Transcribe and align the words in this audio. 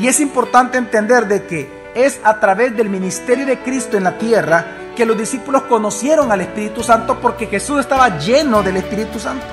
Y 0.00 0.08
es 0.08 0.20
importante 0.20 0.78
entender 0.78 1.28
de 1.28 1.44
que 1.44 1.82
es 1.94 2.20
a 2.24 2.40
través 2.40 2.76
del 2.76 2.88
ministerio 2.88 3.44
de 3.44 3.58
Cristo 3.58 3.96
en 3.96 4.04
la 4.04 4.18
tierra 4.18 4.78
que 4.96 5.06
los 5.06 5.18
discípulos 5.18 5.62
conocieron 5.62 6.32
al 6.32 6.40
Espíritu 6.40 6.82
Santo 6.82 7.18
porque 7.20 7.46
Jesús 7.46 7.80
estaba 7.80 8.18
lleno 8.18 8.62
del 8.62 8.78
Espíritu 8.78 9.18
Santo. 9.18 9.44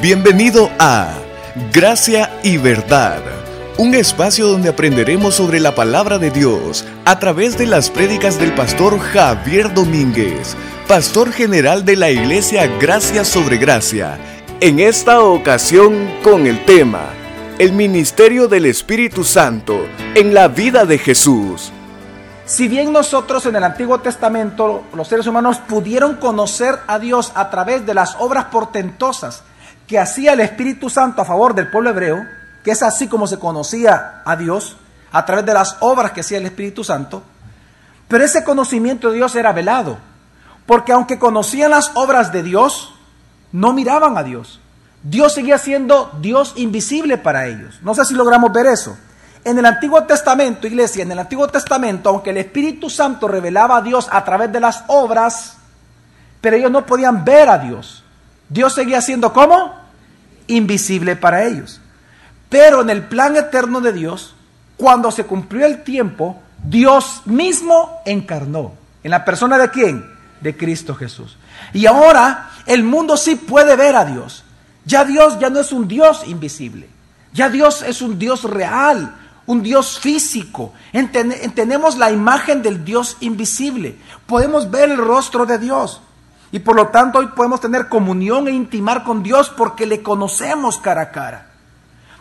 Bienvenido 0.00 0.70
a 0.78 1.08
Gracia 1.72 2.30
y 2.42 2.56
Verdad, 2.56 3.20
un 3.78 3.94
espacio 3.94 4.46
donde 4.46 4.68
aprenderemos 4.68 5.34
sobre 5.34 5.60
la 5.60 5.74
palabra 5.74 6.18
de 6.18 6.30
Dios 6.30 6.84
a 7.04 7.18
través 7.18 7.56
de 7.58 7.66
las 7.66 7.90
prédicas 7.90 8.38
del 8.38 8.54
pastor 8.54 8.98
Javier 8.98 9.72
Domínguez, 9.72 10.56
pastor 10.88 11.32
general 11.32 11.84
de 11.84 11.96
la 11.96 12.10
iglesia 12.10 12.66
Gracia 12.80 13.24
sobre 13.24 13.58
Gracia. 13.58 14.18
En 14.60 14.80
esta 14.80 15.20
ocasión 15.20 16.08
con 16.22 16.46
el 16.46 16.64
tema 16.64 17.10
El 17.62 17.74
ministerio 17.74 18.48
del 18.48 18.66
Espíritu 18.66 19.22
Santo 19.22 19.86
en 20.16 20.34
la 20.34 20.48
vida 20.48 20.84
de 20.84 20.98
Jesús. 20.98 21.70
Si 22.44 22.66
bien 22.66 22.92
nosotros 22.92 23.46
en 23.46 23.54
el 23.54 23.62
Antiguo 23.62 24.00
Testamento, 24.00 24.82
los 24.92 25.06
seres 25.06 25.28
humanos 25.28 25.58
pudieron 25.58 26.16
conocer 26.16 26.80
a 26.88 26.98
Dios 26.98 27.30
a 27.36 27.50
través 27.50 27.86
de 27.86 27.94
las 27.94 28.16
obras 28.18 28.46
portentosas 28.46 29.44
que 29.86 30.00
hacía 30.00 30.32
el 30.32 30.40
Espíritu 30.40 30.90
Santo 30.90 31.22
a 31.22 31.24
favor 31.24 31.54
del 31.54 31.70
pueblo 31.70 31.90
hebreo, 31.90 32.26
que 32.64 32.72
es 32.72 32.82
así 32.82 33.06
como 33.06 33.28
se 33.28 33.38
conocía 33.38 34.22
a 34.24 34.34
Dios, 34.34 34.76
a 35.12 35.24
través 35.24 35.46
de 35.46 35.54
las 35.54 35.76
obras 35.78 36.10
que 36.10 36.22
hacía 36.22 36.38
el 36.38 36.46
Espíritu 36.46 36.82
Santo, 36.82 37.22
pero 38.08 38.24
ese 38.24 38.42
conocimiento 38.42 39.10
de 39.10 39.18
Dios 39.18 39.36
era 39.36 39.52
velado, 39.52 39.98
porque 40.66 40.90
aunque 40.90 41.20
conocían 41.20 41.70
las 41.70 41.92
obras 41.94 42.32
de 42.32 42.42
Dios, 42.42 42.92
no 43.52 43.72
miraban 43.72 44.18
a 44.18 44.24
Dios. 44.24 44.61
Dios 45.02 45.34
seguía 45.34 45.58
siendo 45.58 46.16
Dios 46.20 46.54
invisible 46.56 47.18
para 47.18 47.46
ellos. 47.46 47.80
No 47.82 47.94
sé 47.94 48.04
si 48.04 48.14
logramos 48.14 48.52
ver 48.52 48.66
eso. 48.66 48.96
En 49.44 49.58
el 49.58 49.66
Antiguo 49.66 50.04
Testamento, 50.04 50.66
iglesia, 50.66 51.02
en 51.02 51.10
el 51.10 51.18
Antiguo 51.18 51.48
Testamento, 51.48 52.10
aunque 52.10 52.30
el 52.30 52.36
Espíritu 52.36 52.88
Santo 52.88 53.26
revelaba 53.26 53.78
a 53.78 53.82
Dios 53.82 54.08
a 54.10 54.24
través 54.24 54.52
de 54.52 54.60
las 54.60 54.84
obras, 54.86 55.56
pero 56.40 56.56
ellos 56.56 56.70
no 56.70 56.86
podían 56.86 57.24
ver 57.24 57.48
a 57.48 57.58
Dios. 57.58 58.04
Dios 58.48 58.74
seguía 58.74 59.00
siendo 59.00 59.32
como 59.32 59.74
invisible 60.46 61.16
para 61.16 61.44
ellos. 61.44 61.80
Pero 62.48 62.82
en 62.82 62.90
el 62.90 63.02
plan 63.02 63.34
eterno 63.34 63.80
de 63.80 63.92
Dios, 63.92 64.34
cuando 64.76 65.10
se 65.10 65.24
cumplió 65.24 65.66
el 65.66 65.82
tiempo, 65.82 66.40
Dios 66.62 67.22
mismo 67.24 68.00
encarnó. 68.04 68.74
¿En 69.02 69.10
la 69.10 69.24
persona 69.24 69.58
de 69.58 69.70
quién? 69.70 70.06
De 70.40 70.56
Cristo 70.56 70.94
Jesús. 70.94 71.36
Y 71.72 71.86
ahora 71.86 72.50
el 72.66 72.84
mundo 72.84 73.16
sí 73.16 73.34
puede 73.34 73.74
ver 73.74 73.96
a 73.96 74.04
Dios. 74.04 74.41
Ya 74.84 75.04
Dios 75.04 75.38
ya 75.38 75.50
no 75.50 75.60
es 75.60 75.72
un 75.72 75.86
Dios 75.88 76.22
invisible. 76.26 76.88
Ya 77.32 77.48
Dios 77.48 77.82
es 77.82 78.02
un 78.02 78.18
Dios 78.18 78.44
real, 78.44 79.16
un 79.46 79.62
Dios 79.62 79.98
físico. 79.98 80.72
Tenemos 81.54 81.96
la 81.96 82.10
imagen 82.10 82.62
del 82.62 82.84
Dios 82.84 83.16
invisible. 83.20 83.96
Podemos 84.26 84.70
ver 84.70 84.90
el 84.90 84.98
rostro 84.98 85.46
de 85.46 85.58
Dios. 85.58 86.02
Y 86.50 86.58
por 86.58 86.76
lo 86.76 86.88
tanto 86.88 87.18
hoy 87.18 87.28
podemos 87.28 87.60
tener 87.60 87.88
comunión 87.88 88.46
e 88.46 88.50
intimar 88.50 89.04
con 89.04 89.22
Dios 89.22 89.48
porque 89.48 89.86
le 89.86 90.02
conocemos 90.02 90.78
cara 90.78 91.02
a 91.02 91.10
cara. 91.10 91.46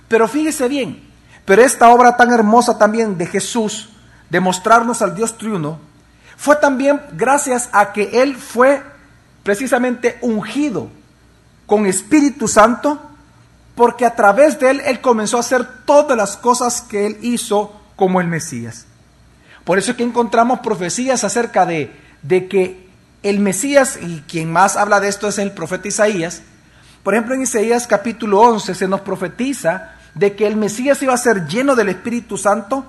Pero 0.08 0.28
fíjese 0.28 0.70
bien, 0.70 1.04
pero 1.46 1.62
esta 1.62 1.90
obra 1.90 2.16
tan 2.16 2.32
hermosa 2.32 2.78
también 2.78 3.18
de 3.18 3.26
Jesús, 3.26 3.90
de 4.30 4.40
mostrarnos 4.40 5.02
al 5.02 5.16
Dios 5.16 5.38
triuno, 5.38 5.80
fue 6.38 6.56
también 6.56 7.02
gracias 7.12 7.70
a 7.74 7.92
que 7.92 8.22
Él 8.22 8.38
fue 8.38 8.82
precisamente 9.44 10.18
ungido 10.22 10.90
con 11.72 11.86
Espíritu 11.86 12.50
Santo 12.50 13.00
porque 13.76 14.06
a 14.06 14.14
través 14.14 14.60
de 14.60 14.72
él 14.72 14.82
él 14.86 15.00
comenzó 15.00 15.38
a 15.38 15.40
hacer 15.40 15.66
todas 15.86 16.18
las 16.18 16.36
cosas 16.36 16.82
que 16.82 17.06
él 17.06 17.18
hizo 17.22 17.72
como 17.96 18.20
el 18.20 18.28
Mesías. 18.28 18.88
Por 19.64 19.80
eso 19.80 19.92
es 19.92 19.98
que 19.98 20.04
encontramos 20.04 20.60
profecías 20.60 21.24
acerca 21.24 21.66
de, 21.66 21.98
de 22.24 22.50
que 22.50 22.90
el 23.24 23.40
Mesías, 23.40 23.98
y 24.02 24.20
quien 24.28 24.52
más 24.52 24.76
habla 24.76 25.00
de 25.00 25.08
esto 25.08 25.30
es 25.30 25.38
el 25.38 25.54
profeta 25.54 25.88
Isaías, 25.88 26.42
por 27.04 27.14
ejemplo 27.14 27.36
en 27.36 27.44
Isaías 27.44 27.88
capítulo 27.88 28.42
11 28.42 28.76
se 28.76 28.90
nos 28.90 29.00
profetiza 29.00 29.94
de 30.14 30.36
que 30.36 30.48
el 30.48 30.58
Mesías 30.58 31.02
iba 31.02 31.14
a 31.14 31.18
ser 31.18 31.48
lleno 31.48 31.78
del 31.78 31.88
Espíritu 31.88 32.38
Santo 32.38 32.84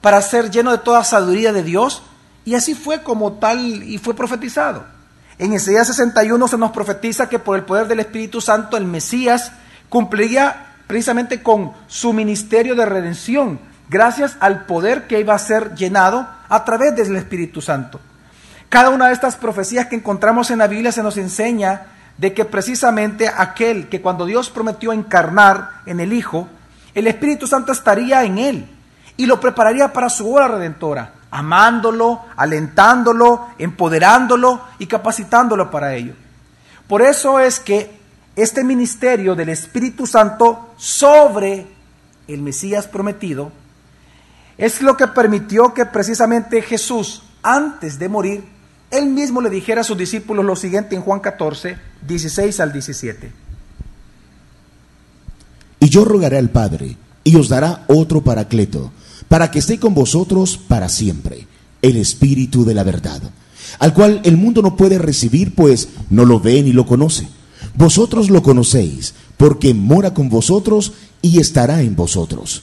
para 0.00 0.22
ser 0.22 0.48
lleno 0.48 0.70
de 0.70 0.78
toda 0.78 1.02
sabiduría 1.02 1.52
de 1.52 1.64
Dios, 1.64 2.04
y 2.44 2.54
así 2.54 2.76
fue 2.76 3.02
como 3.02 3.32
tal 3.32 3.82
y 3.82 3.98
fue 3.98 4.14
profetizado. 4.14 5.01
En 5.42 5.52
Isaías 5.52 5.88
61 5.88 6.46
se 6.46 6.56
nos 6.56 6.70
profetiza 6.70 7.28
que 7.28 7.40
por 7.40 7.56
el 7.58 7.64
poder 7.64 7.88
del 7.88 7.98
Espíritu 7.98 8.40
Santo 8.40 8.76
el 8.76 8.84
Mesías 8.84 9.50
cumpliría 9.88 10.76
precisamente 10.86 11.42
con 11.42 11.72
su 11.88 12.12
ministerio 12.12 12.76
de 12.76 12.86
redención, 12.86 13.58
gracias 13.88 14.36
al 14.38 14.66
poder 14.66 15.08
que 15.08 15.18
iba 15.18 15.34
a 15.34 15.40
ser 15.40 15.74
llenado 15.74 16.28
a 16.48 16.64
través 16.64 16.94
del 16.94 17.16
Espíritu 17.16 17.60
Santo. 17.60 17.98
Cada 18.68 18.90
una 18.90 19.08
de 19.08 19.14
estas 19.14 19.34
profecías 19.34 19.88
que 19.88 19.96
encontramos 19.96 20.52
en 20.52 20.58
la 20.58 20.68
Biblia 20.68 20.92
se 20.92 21.02
nos 21.02 21.16
enseña 21.16 21.86
de 22.18 22.32
que 22.34 22.44
precisamente 22.44 23.28
aquel 23.28 23.88
que 23.88 24.00
cuando 24.00 24.26
Dios 24.26 24.48
prometió 24.48 24.92
encarnar 24.92 25.70
en 25.86 25.98
el 25.98 26.12
Hijo, 26.12 26.46
el 26.94 27.08
Espíritu 27.08 27.48
Santo 27.48 27.72
estaría 27.72 28.22
en 28.22 28.38
él 28.38 28.68
y 29.16 29.26
lo 29.26 29.40
prepararía 29.40 29.92
para 29.92 30.08
su 30.08 30.32
obra 30.32 30.46
redentora, 30.46 31.14
amándolo, 31.32 32.20
alentándolo, 32.36 33.48
empoderándolo 33.58 34.60
y 34.78 34.86
capacitándolo 34.86 35.70
para 35.70 35.94
ello. 35.94 36.12
Por 36.86 37.02
eso 37.02 37.40
es 37.40 37.58
que 37.58 37.98
este 38.36 38.62
ministerio 38.62 39.34
del 39.34 39.48
Espíritu 39.48 40.06
Santo 40.06 40.74
sobre 40.76 41.66
el 42.28 42.42
Mesías 42.42 42.86
prometido 42.86 43.50
es 44.58 44.82
lo 44.82 44.96
que 44.96 45.08
permitió 45.08 45.72
que 45.72 45.86
precisamente 45.86 46.60
Jesús, 46.60 47.22
antes 47.42 47.98
de 47.98 48.10
morir, 48.10 48.44
él 48.90 49.06
mismo 49.06 49.40
le 49.40 49.48
dijera 49.48 49.80
a 49.80 49.84
sus 49.84 49.96
discípulos 49.96 50.44
lo 50.44 50.54
siguiente 50.54 50.94
en 50.94 51.00
Juan 51.00 51.20
14, 51.20 51.78
16 52.06 52.60
al 52.60 52.72
17. 52.74 53.32
Y 55.80 55.88
yo 55.88 56.04
rogaré 56.04 56.36
al 56.36 56.50
Padre, 56.50 56.96
y 57.24 57.36
os 57.36 57.48
dará 57.48 57.84
otro 57.86 58.20
paracleto, 58.20 58.92
para 59.32 59.50
que 59.50 59.60
esté 59.60 59.80
con 59.80 59.94
vosotros 59.94 60.60
para 60.68 60.90
siempre, 60.90 61.46
el 61.80 61.96
Espíritu 61.96 62.66
de 62.66 62.74
la 62.74 62.84
verdad, 62.84 63.22
al 63.78 63.94
cual 63.94 64.20
el 64.24 64.36
mundo 64.36 64.60
no 64.60 64.76
puede 64.76 64.98
recibir, 64.98 65.54
pues 65.54 65.88
no 66.10 66.26
lo 66.26 66.38
ve 66.38 66.62
ni 66.62 66.72
lo 66.72 66.84
conoce 66.84 67.26
vosotros 67.74 68.30
lo 68.30 68.42
conocéis, 68.42 69.14
porque 69.36 69.74
mora 69.74 70.12
con 70.12 70.28
vosotros 70.28 70.92
y 71.22 71.40
estará 71.40 71.80
en 71.80 71.96
vosotros. 71.96 72.62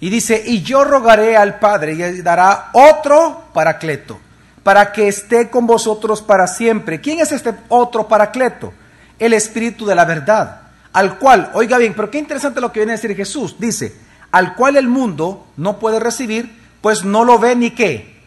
Y 0.00 0.10
dice, 0.10 0.42
y 0.44 0.62
yo 0.62 0.84
rogaré 0.84 1.36
al 1.36 1.58
Padre 1.58 1.92
y 1.92 2.22
dará 2.22 2.70
otro 2.72 3.44
paracleto, 3.52 4.18
para 4.62 4.92
que 4.92 5.08
esté 5.08 5.50
con 5.50 5.66
vosotros 5.66 6.22
para 6.22 6.46
siempre. 6.46 7.00
¿Quién 7.00 7.20
es 7.20 7.32
este 7.32 7.54
otro 7.68 8.08
paracleto? 8.08 8.72
El 9.18 9.34
Espíritu 9.34 9.84
de 9.86 9.94
la 9.94 10.04
verdad, 10.04 10.62
al 10.92 11.18
cual, 11.18 11.50
oiga 11.54 11.78
bien, 11.78 11.92
pero 11.94 12.10
qué 12.10 12.18
interesante 12.18 12.60
lo 12.60 12.72
que 12.72 12.80
viene 12.80 12.92
a 12.92 12.96
decir 12.96 13.14
Jesús, 13.14 13.56
dice, 13.58 13.94
al 14.32 14.54
cual 14.54 14.76
el 14.76 14.88
mundo 14.88 15.46
no 15.56 15.78
puede 15.78 16.00
recibir, 16.00 16.58
pues 16.80 17.04
no 17.04 17.24
lo 17.24 17.38
ve 17.38 17.56
ni 17.56 17.70
qué. 17.70 18.20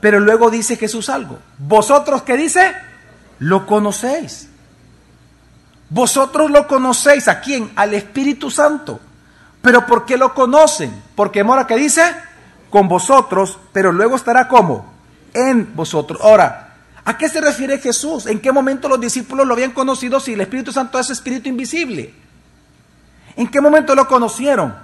Pero 0.00 0.20
luego 0.20 0.50
dice 0.50 0.76
Jesús 0.76 1.08
algo, 1.08 1.38
vosotros 1.58 2.22
qué 2.22 2.36
dice, 2.36 2.74
lo 3.38 3.66
conocéis 3.66 4.48
vosotros 5.94 6.50
lo 6.50 6.66
conocéis, 6.66 7.28
¿a 7.28 7.40
quién? 7.40 7.70
Al 7.76 7.94
Espíritu 7.94 8.50
Santo. 8.50 8.98
¿Pero 9.62 9.86
por 9.86 10.04
qué 10.04 10.16
lo 10.16 10.34
conocen? 10.34 10.92
Porque 11.14 11.44
mora 11.44 11.68
que 11.68 11.76
dice, 11.76 12.02
con 12.68 12.88
vosotros, 12.88 13.60
pero 13.72 13.92
luego 13.92 14.16
estará 14.16 14.48
como? 14.48 14.92
En 15.32 15.74
vosotros. 15.76 16.20
Ahora, 16.20 16.74
¿a 17.04 17.16
qué 17.16 17.28
se 17.28 17.40
refiere 17.40 17.78
Jesús? 17.78 18.26
¿En 18.26 18.40
qué 18.40 18.50
momento 18.50 18.88
los 18.88 19.00
discípulos 19.00 19.46
lo 19.46 19.54
habían 19.54 19.70
conocido 19.70 20.18
si 20.18 20.32
el 20.32 20.40
Espíritu 20.40 20.72
Santo 20.72 20.98
es 20.98 21.10
Espíritu 21.10 21.48
invisible? 21.48 22.12
¿En 23.36 23.46
qué 23.46 23.60
momento 23.60 23.94
lo 23.94 24.08
conocieron? 24.08 24.74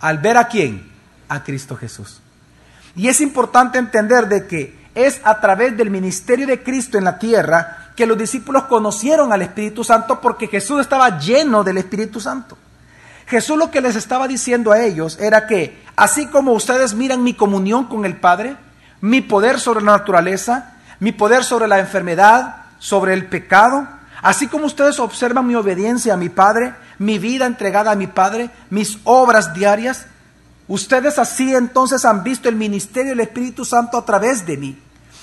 Al 0.00 0.18
ver 0.18 0.36
a 0.36 0.48
quién? 0.48 0.90
A 1.28 1.44
Cristo 1.44 1.76
Jesús. 1.76 2.20
Y 2.96 3.08
es 3.08 3.20
importante 3.20 3.78
entender 3.78 4.28
de 4.28 4.46
que 4.46 4.80
es 4.94 5.20
a 5.24 5.40
través 5.40 5.76
del 5.76 5.90
ministerio 5.90 6.46
de 6.46 6.62
Cristo 6.62 6.98
en 6.98 7.04
la 7.04 7.18
tierra 7.18 7.92
que 7.94 8.06
los 8.06 8.18
discípulos 8.18 8.64
conocieron 8.64 9.32
al 9.32 9.42
Espíritu 9.42 9.84
Santo 9.84 10.20
porque 10.20 10.48
Jesús 10.48 10.80
estaba 10.80 11.18
lleno 11.18 11.62
del 11.62 11.78
Espíritu 11.78 12.20
Santo. 12.20 12.56
Jesús 13.26 13.56
lo 13.56 13.70
que 13.70 13.80
les 13.80 13.94
estaba 13.94 14.26
diciendo 14.26 14.72
a 14.72 14.80
ellos 14.80 15.18
era 15.20 15.46
que, 15.46 15.84
así 15.94 16.26
como 16.26 16.52
ustedes 16.52 16.94
miran 16.94 17.22
mi 17.22 17.34
comunión 17.34 17.84
con 17.84 18.04
el 18.04 18.16
Padre, 18.16 18.56
mi 19.00 19.20
poder 19.20 19.60
sobre 19.60 19.84
la 19.84 19.92
naturaleza, 19.92 20.74
mi 20.98 21.12
poder 21.12 21.44
sobre 21.44 21.68
la 21.68 21.78
enfermedad, 21.78 22.56
sobre 22.78 23.14
el 23.14 23.26
pecado, 23.26 23.86
así 24.22 24.48
como 24.48 24.66
ustedes 24.66 24.98
observan 25.00 25.46
mi 25.46 25.54
obediencia 25.54 26.14
a 26.14 26.16
mi 26.16 26.28
Padre, 26.28 26.74
mi 26.98 27.18
vida 27.18 27.46
entregada 27.46 27.92
a 27.92 27.96
mi 27.96 28.06
Padre, 28.06 28.50
mis 28.70 28.98
obras 29.04 29.54
diarias, 29.54 30.06
ustedes 30.68 31.18
así 31.18 31.54
entonces 31.54 32.04
han 32.04 32.22
visto 32.22 32.48
el 32.48 32.56
ministerio 32.56 33.10
del 33.10 33.20
Espíritu 33.20 33.64
Santo 33.64 33.98
a 33.98 34.04
través 34.04 34.46
de 34.46 34.56
mí. 34.56 34.78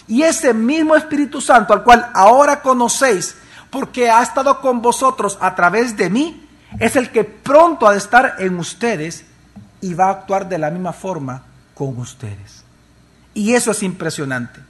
Y 0.08 0.24
ese 0.24 0.54
mismo 0.54 0.96
Espíritu 0.96 1.42
Santo 1.42 1.74
al 1.74 1.84
cual 1.84 2.10
ahora 2.14 2.62
conocéis, 2.62 3.36
porque 3.70 4.10
ha 4.10 4.24
estado 4.24 4.62
con 4.62 4.82
vosotros 4.82 5.38
a 5.42 5.54
través 5.56 5.98
de 5.98 6.10
mí, 6.10 6.48
es 6.80 6.96
el 6.96 7.12
que 7.12 7.24
pronto 7.24 7.88
ha 7.88 7.92
de 7.92 7.98
estar 7.98 8.36
en 8.40 8.58
ustedes 8.58 9.26
y 9.82 9.94
va 9.94 10.06
a 10.06 10.12
actuar 10.12 10.48
de 10.48 10.58
la 10.58 10.70
misma 10.70 10.94
forma 10.94 11.44
con 11.74 11.98
ustedes. 11.98 12.64
Y 13.34 13.54
eso 13.54 13.72
es 13.72 13.84
impresionante. 13.84 14.62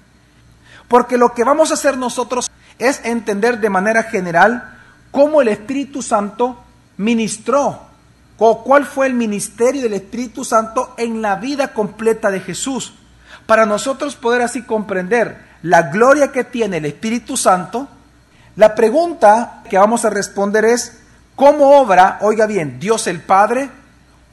Porque 0.88 1.18
lo 1.18 1.34
que 1.34 1.44
vamos 1.44 1.72
a 1.72 1.76
hacer 1.76 1.98
nosotros 1.98 2.50
es 2.80 3.04
entender 3.04 3.60
de 3.60 3.70
manera 3.70 4.04
general 4.04 4.78
cómo 5.12 5.42
el 5.42 5.48
Espíritu 5.48 6.02
Santo 6.02 6.64
ministró, 6.98 7.82
o 8.38 8.64
cuál 8.64 8.86
fue 8.86 9.08
el 9.08 9.14
ministerio 9.14 9.82
del 9.82 9.94
Espíritu 9.94 10.46
Santo 10.46 10.94
en 10.98 11.22
la 11.22 11.38
vida 11.38 11.74
completa 11.74 12.30
de 12.30 12.40
Jesús, 12.40 12.94
para 13.46 13.66
nosotros 13.66 14.16
poder 14.16 14.42
así 14.42 14.62
comprender 14.62 15.38
la 15.64 15.84
gloria 15.84 16.32
que 16.32 16.44
tiene 16.44 16.78
el 16.78 16.86
Espíritu 16.86 17.38
Santo. 17.38 17.88
La 18.56 18.76
pregunta 18.76 19.64
que 19.70 19.78
vamos 19.78 20.06
a 20.06 20.10
responder 20.10 20.66
es, 20.66 21.00
¿cómo 21.36 21.80
obra, 21.80 22.20
oiga 22.22 22.46
bien, 22.46 22.80
Dios 22.80 23.08
el 23.08 23.22
Padre 23.22 23.70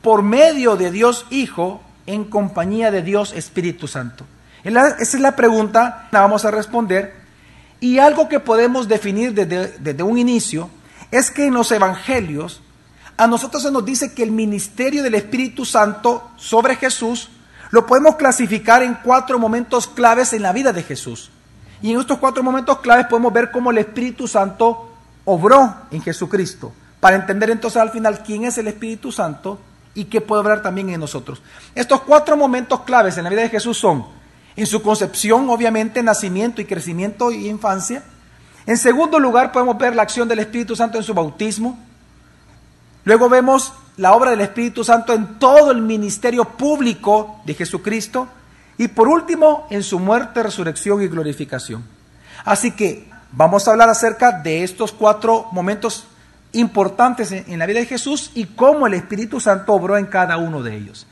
por 0.02 0.22
medio 0.22 0.76
de 0.76 0.90
Dios 0.90 1.26
Hijo 1.30 1.80
en 2.06 2.24
compañía 2.24 2.90
de 2.90 3.02
Dios 3.02 3.32
Espíritu 3.32 3.88
Santo? 3.88 4.26
Esa 4.64 4.96
es 4.98 5.20
la 5.20 5.36
pregunta, 5.36 6.08
la 6.10 6.20
vamos 6.20 6.44
a 6.44 6.50
responder. 6.50 7.23
Y 7.80 7.98
algo 7.98 8.28
que 8.28 8.40
podemos 8.40 8.88
definir 8.88 9.34
desde, 9.34 9.78
desde 9.78 10.02
un 10.02 10.18
inicio 10.18 10.70
es 11.10 11.30
que 11.30 11.46
en 11.46 11.54
los 11.54 11.70
evangelios 11.70 12.62
a 13.16 13.26
nosotros 13.26 13.62
se 13.62 13.70
nos 13.70 13.84
dice 13.84 14.12
que 14.12 14.22
el 14.22 14.32
ministerio 14.32 15.02
del 15.02 15.14
Espíritu 15.14 15.64
Santo 15.64 16.30
sobre 16.36 16.76
Jesús 16.76 17.30
lo 17.70 17.86
podemos 17.86 18.16
clasificar 18.16 18.82
en 18.82 18.94
cuatro 19.02 19.38
momentos 19.38 19.86
claves 19.86 20.32
en 20.32 20.42
la 20.42 20.52
vida 20.52 20.72
de 20.72 20.82
Jesús. 20.82 21.30
Y 21.82 21.92
en 21.92 22.00
estos 22.00 22.18
cuatro 22.18 22.42
momentos 22.42 22.78
claves 22.80 23.06
podemos 23.06 23.32
ver 23.32 23.50
cómo 23.50 23.70
el 23.70 23.78
Espíritu 23.78 24.26
Santo 24.26 24.90
obró 25.24 25.74
en 25.90 26.02
Jesucristo, 26.02 26.72
para 27.00 27.16
entender 27.16 27.50
entonces 27.50 27.80
al 27.80 27.90
final 27.90 28.22
quién 28.22 28.44
es 28.44 28.58
el 28.58 28.68
Espíritu 28.68 29.12
Santo 29.12 29.58
y 29.94 30.04
qué 30.06 30.20
puede 30.20 30.42
obrar 30.42 30.62
también 30.62 30.90
en 30.90 31.00
nosotros. 31.00 31.42
Estos 31.74 32.02
cuatro 32.02 32.36
momentos 32.36 32.80
claves 32.82 33.16
en 33.18 33.24
la 33.24 33.30
vida 33.30 33.42
de 33.42 33.48
Jesús 33.50 33.78
son 33.78 34.06
en 34.56 34.66
su 34.66 34.82
concepción, 34.82 35.48
obviamente, 35.50 36.02
nacimiento 36.02 36.60
y 36.60 36.64
crecimiento 36.64 37.30
y 37.30 37.48
infancia. 37.48 38.02
En 38.66 38.78
segundo 38.78 39.18
lugar, 39.18 39.52
podemos 39.52 39.76
ver 39.78 39.94
la 39.94 40.02
acción 40.02 40.28
del 40.28 40.38
Espíritu 40.38 40.76
Santo 40.76 40.96
en 40.98 41.04
su 41.04 41.12
bautismo. 41.12 41.78
Luego 43.04 43.28
vemos 43.28 43.72
la 43.96 44.12
obra 44.14 44.30
del 44.30 44.40
Espíritu 44.40 44.84
Santo 44.84 45.12
en 45.12 45.38
todo 45.38 45.70
el 45.70 45.82
ministerio 45.82 46.44
público 46.44 47.40
de 47.44 47.54
Jesucristo. 47.54 48.28
Y 48.78 48.88
por 48.88 49.08
último, 49.08 49.66
en 49.70 49.82
su 49.82 49.98
muerte, 49.98 50.42
resurrección 50.42 51.02
y 51.02 51.08
glorificación. 51.08 51.84
Así 52.44 52.72
que 52.72 53.10
vamos 53.32 53.66
a 53.66 53.72
hablar 53.72 53.88
acerca 53.88 54.32
de 54.32 54.64
estos 54.64 54.92
cuatro 54.92 55.48
momentos 55.52 56.06
importantes 56.52 57.32
en 57.32 57.58
la 57.58 57.66
vida 57.66 57.80
de 57.80 57.86
Jesús 57.86 58.30
y 58.34 58.46
cómo 58.46 58.86
el 58.86 58.94
Espíritu 58.94 59.40
Santo 59.40 59.72
obró 59.74 59.98
en 59.98 60.06
cada 60.06 60.36
uno 60.36 60.62
de 60.62 60.76
ellos. 60.76 61.06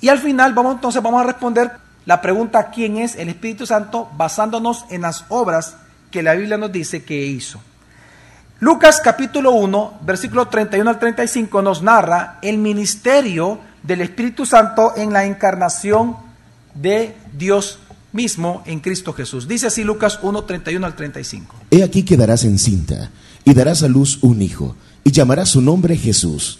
Y 0.00 0.08
al 0.08 0.18
final 0.18 0.54
vamos 0.54 0.76
entonces 0.76 1.02
vamos 1.02 1.20
a 1.20 1.26
responder 1.26 1.87
la 2.08 2.22
pregunta 2.22 2.70
quién 2.70 2.96
es 2.96 3.16
el 3.16 3.28
Espíritu 3.28 3.66
Santo 3.66 4.08
basándonos 4.16 4.86
en 4.88 5.02
las 5.02 5.26
obras 5.28 5.76
que 6.10 6.22
la 6.22 6.32
Biblia 6.32 6.56
nos 6.56 6.72
dice 6.72 7.04
que 7.04 7.26
hizo. 7.26 7.60
Lucas 8.60 9.02
capítulo 9.04 9.52
1, 9.52 9.98
versículo 10.06 10.48
31 10.48 10.88
al 10.88 10.98
35 10.98 11.60
nos 11.60 11.82
narra 11.82 12.38
el 12.40 12.56
ministerio 12.56 13.60
del 13.82 14.00
Espíritu 14.00 14.46
Santo 14.46 14.94
en 14.96 15.12
la 15.12 15.26
encarnación 15.26 16.16
de 16.74 17.14
Dios 17.36 17.78
mismo 18.12 18.62
en 18.64 18.80
Cristo 18.80 19.12
Jesús. 19.12 19.46
Dice 19.46 19.66
así 19.66 19.84
Lucas 19.84 20.18
1, 20.22 20.44
31 20.44 20.86
al 20.86 20.96
35. 20.96 21.56
He 21.70 21.82
aquí 21.82 22.04
quedarás 22.04 22.44
encinta 22.44 23.10
y 23.44 23.52
darás 23.52 23.82
a 23.82 23.88
luz 23.88 24.20
un 24.22 24.40
hijo 24.40 24.76
y 25.04 25.10
llamarás 25.10 25.50
su 25.50 25.60
nombre 25.60 25.94
Jesús. 25.94 26.58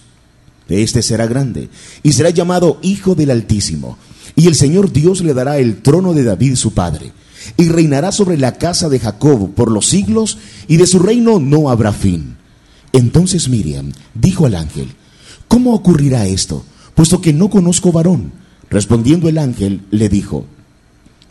Este 0.69 1.01
será 1.01 1.27
grande 1.27 1.71
y 2.03 2.13
será 2.13 2.29
llamado 2.29 2.79
Hijo 2.83 3.15
del 3.15 3.31
Altísimo 3.31 3.97
y 4.39 4.47
el 4.47 4.55
Señor 4.55 4.93
Dios 4.93 5.21
le 5.23 5.35
dará 5.35 5.59
el 5.59 5.83
trono 5.83 6.15
de 6.15 6.23
David 6.23 6.55
su 6.55 6.73
padre, 6.73 7.11
y 7.57 7.71
reinará 7.71 8.13
sobre 8.13 8.39
la 8.39 8.53
casa 8.53 8.89
de 8.89 9.01
Jacob 9.01 9.53
por 9.53 9.69
los 9.69 9.89
siglos, 9.89 10.39
y 10.69 10.77
de 10.77 10.87
su 10.87 11.01
reino 11.01 11.41
no 11.41 11.71
habrá 11.71 11.91
fin. 11.91 12.37
Entonces 12.93 13.49
Miriam 13.49 13.91
dijo 14.15 14.47
al 14.47 14.55
ángel, 14.55 14.93
¿cómo 15.49 15.75
ocurrirá 15.75 16.25
esto? 16.29 16.65
Puesto 16.95 17.21
que 17.21 17.33
no 17.33 17.51
conozco 17.51 17.91
varón. 17.91 18.31
Respondiendo 18.71 19.29
el 19.29 19.39
ángel, 19.39 19.81
le 19.91 20.09
dijo, 20.09 20.45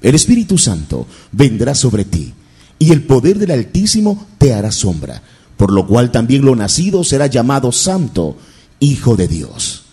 el 0.02 0.14
Espíritu 0.14 0.58
Santo 0.58 1.08
vendrá 1.32 1.76
sobre 1.76 2.04
ti, 2.04 2.34
y 2.78 2.92
el 2.92 3.04
poder 3.04 3.38
del 3.38 3.52
Altísimo 3.52 4.28
te 4.38 4.54
hará 4.54 4.74
sombra, 4.74 5.22
por 5.56 5.72
lo 5.72 5.88
cual 5.88 6.12
también 6.12 6.44
lo 6.44 6.58
nacido 6.58 7.06
será 7.06 7.28
llamado 7.28 7.72
Santo, 7.72 8.36
Hijo 8.82 9.16
de 9.16 9.30
Dios. 9.30 9.84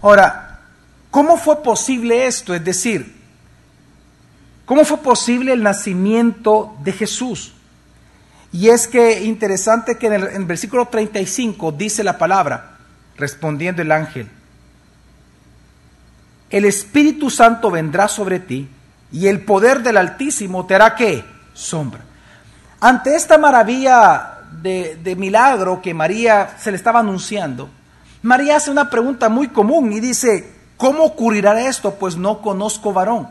Ahora, 0.00 0.49
¿Cómo 1.10 1.36
fue 1.36 1.62
posible 1.62 2.26
esto? 2.26 2.54
Es 2.54 2.64
decir, 2.64 3.16
¿cómo 4.64 4.84
fue 4.84 4.98
posible 4.98 5.52
el 5.52 5.62
nacimiento 5.62 6.76
de 6.82 6.92
Jesús? 6.92 7.52
Y 8.52 8.68
es 8.68 8.86
que 8.86 9.22
interesante 9.24 9.98
que 9.98 10.06
en 10.06 10.12
el, 10.14 10.44
versículo 10.44 10.86
35 10.86 11.72
dice 11.72 12.04
la 12.04 12.18
palabra, 12.18 12.78
respondiendo 13.16 13.82
el 13.82 13.92
ángel, 13.92 14.28
el 16.48 16.64
Espíritu 16.64 17.30
Santo 17.30 17.70
vendrá 17.70 18.08
sobre 18.08 18.40
ti 18.40 18.68
y 19.12 19.26
el 19.26 19.40
poder 19.40 19.82
del 19.82 19.96
Altísimo 19.96 20.66
te 20.66 20.74
hará 20.74 20.94
qué? 20.94 21.24
Sombra. 21.54 22.00
Ante 22.80 23.14
esta 23.14 23.38
maravilla 23.38 24.38
de, 24.62 24.98
de 25.02 25.14
milagro 25.14 25.80
que 25.82 25.94
María 25.94 26.56
se 26.58 26.70
le 26.70 26.76
estaba 26.76 27.00
anunciando, 27.00 27.68
María 28.22 28.56
hace 28.56 28.70
una 28.70 28.90
pregunta 28.90 29.28
muy 29.28 29.48
común 29.48 29.92
y 29.92 30.00
dice, 30.00 30.59
¿Cómo 30.80 31.04
ocurrirá 31.04 31.68
esto? 31.68 31.96
Pues 31.96 32.16
no 32.16 32.40
conozco 32.40 32.94
varón. 32.94 33.28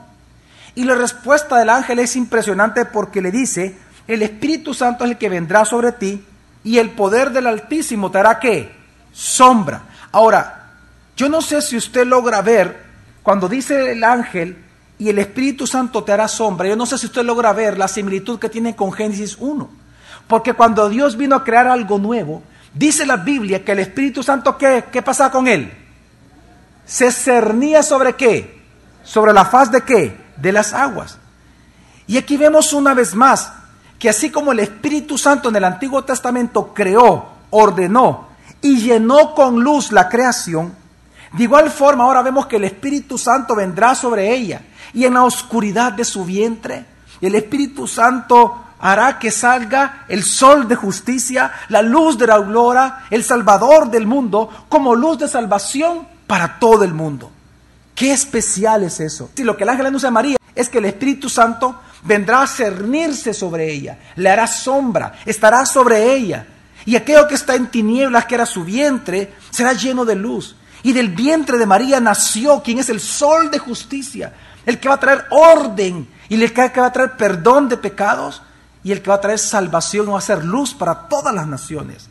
Y 0.75 0.84
la 0.84 0.94
respuesta 0.94 1.57
del 1.57 1.72
ángel 1.72 1.98
es 1.98 2.16
impresionante 2.16 2.86
porque 2.86 3.24
le 3.24 3.31
dice, 3.31 3.75
el 4.07 4.22
Espíritu 4.22 4.75
Santo 4.75 5.04
es 5.04 5.10
el 5.10 5.18
que 5.18 5.30
vendrá 5.30 5.66
sobre 5.66 5.92
ti 5.94 6.24
y 6.63 6.78
el 6.78 6.92
poder 6.92 7.31
del 7.31 7.48
Altísimo 7.48 8.12
te 8.12 8.19
hará 8.19 8.40
qué? 8.40 8.72
Sombra. 9.12 9.81
Ahora, 10.12 10.74
yo 11.18 11.28
no 11.28 11.42
sé 11.42 11.63
si 11.63 11.75
usted 11.75 12.06
logra 12.06 12.44
ver 12.44 12.84
cuando 13.24 13.50
dice 13.50 13.94
el 13.94 14.04
ángel 14.04 14.63
y 15.00 15.10
el 15.10 15.18
Espíritu 15.18 15.66
Santo 15.66 16.04
te 16.04 16.12
hará 16.12 16.28
sombra, 16.28 16.69
yo 16.69 16.75
no 16.75 16.86
sé 16.86 17.00
si 17.00 17.07
usted 17.07 17.24
logra 17.24 17.52
ver 17.52 17.80
la 17.80 17.88
similitud 17.88 18.38
que 18.38 18.50
tiene 18.50 18.75
con 18.75 18.92
Génesis 18.92 19.36
1. 19.40 19.68
Porque 20.28 20.54
cuando 20.54 20.88
Dios 20.88 21.18
vino 21.18 21.36
a 21.36 21.44
crear 21.44 21.66
algo 21.66 21.98
nuevo, 21.98 22.44
dice 22.75 23.07
la 23.07 23.18
Biblia 23.18 23.66
que 23.66 23.72
el 23.72 23.80
Espíritu 23.80 24.22
Santo, 24.22 24.56
¿qué, 24.56 24.86
qué 24.92 25.02
pasa 25.02 25.31
con 25.31 25.48
él? 25.48 25.89
Se 26.90 27.12
cernía 27.12 27.84
sobre 27.84 28.16
qué? 28.16 28.64
Sobre 29.04 29.31
la 29.31 29.46
faz 29.46 29.72
de 29.72 29.81
qué? 29.81 30.19
De 30.38 30.52
las 30.52 30.74
aguas. 30.74 31.19
Y 32.08 32.18
aquí 32.18 32.36
vemos 32.36 32.74
una 32.74 32.96
vez 32.96 33.14
más 33.14 33.54
que 34.00 34.10
así 34.10 34.31
como 34.31 34.54
el 34.54 34.60
Espíritu 34.60 35.16
Santo 35.16 35.50
en 35.50 35.56
el 35.58 35.66
Antiguo 35.66 36.04
Testamento 36.04 36.74
creó, 36.74 37.28
ordenó 37.52 38.30
y 38.60 38.80
llenó 38.80 39.36
con 39.36 39.64
luz 39.64 39.92
la 39.92 40.10
creación, 40.10 40.74
de 41.34 41.44
igual 41.44 41.69
forma 41.69 42.06
ahora 42.06 42.24
vemos 42.24 42.48
que 42.48 42.56
el 42.56 42.64
Espíritu 42.64 43.19
Santo 43.19 43.56
vendrá 43.56 43.94
sobre 43.94 44.34
ella 44.34 44.62
y 44.92 45.06
en 45.06 45.14
la 45.14 45.24
oscuridad 45.24 45.92
de 45.92 46.06
su 46.06 46.26
vientre 46.26 46.86
el 47.22 47.36
Espíritu 47.36 47.88
Santo 47.88 48.64
hará 48.80 49.19
que 49.19 49.30
salga 49.30 50.06
el 50.08 50.24
sol 50.24 50.68
de 50.68 50.76
justicia, 50.76 51.52
la 51.68 51.84
luz 51.84 52.18
de 52.18 52.26
la 52.26 52.36
aurora, 52.36 53.06
el 53.12 53.24
Salvador 53.24 53.92
del 53.92 54.08
mundo, 54.08 54.50
como 54.69 54.96
luz 54.96 55.19
de 55.19 55.28
salvación 55.28 56.08
para 56.30 56.59
todo 56.59 56.83
el 56.83 56.94
mundo. 56.94 57.31
Qué 57.95 58.12
especial 58.12 58.83
es 58.83 59.00
eso. 59.00 59.31
Si 59.36 59.44
lo 59.44 59.57
que 59.57 59.64
el 59.64 59.69
ángel 59.69 59.88
anuncia 59.88 60.09
a 60.09 60.12
María 60.12 60.38
es 60.54 60.69
que 60.69 60.78
el 60.78 60.86
Espíritu 60.86 61.28
Santo 61.28 61.80
vendrá 62.04 62.44
a 62.44 62.48
cernirse 62.48 63.33
sobre 63.33 63.74
ella, 63.74 63.98
le 64.16 64.30
hará 64.30 64.45
sombra, 64.45 65.14
estará 65.26 65.66
sobre 65.66 66.14
ella. 66.14 66.45
Y 66.86 66.95
aquello 66.95 67.28
que 67.28 67.33
está 67.33 67.56
en 67.56 67.71
tinieblas, 67.71 68.28
que 68.28 68.36
era 68.36 68.45
su 68.45 68.64
vientre, 68.64 69.33
será 69.50 69.74
lleno 69.74 70.06
de 70.06 70.14
luz. 70.14 70.56
Y 70.83 70.94
del 70.94 71.09
vientre 71.09 71.57
de 71.57 71.66
María 71.66 72.00
nació 72.00 72.62
quien 72.62 72.78
es 72.78 72.90
el 72.90 73.00
sol 73.00 73.50
de 73.50 73.57
justicia, 73.57 74.31
el 74.68 74.80
que 74.80 74.88
va 74.88 74.95
a 74.95 75.00
traer 75.00 75.26
orden 75.31 76.07
y 76.30 76.36
el 76.40 76.54
que 76.54 76.80
va 76.80 76.86
a 76.86 76.94
traer 76.94 77.18
perdón 77.18 77.68
de 77.68 77.78
pecados 77.78 78.44
y 78.83 78.92
el 78.92 79.02
que 79.02 79.09
va 79.09 79.16
a 79.16 79.21
traer 79.21 79.40
salvación 79.40 80.07
y 80.07 80.12
va 80.12 80.19
a 80.19 80.21
ser 80.21 80.45
luz 80.45 80.76
para 80.76 81.07
todas 81.07 81.33
las 81.33 81.48
naciones. 81.48 82.07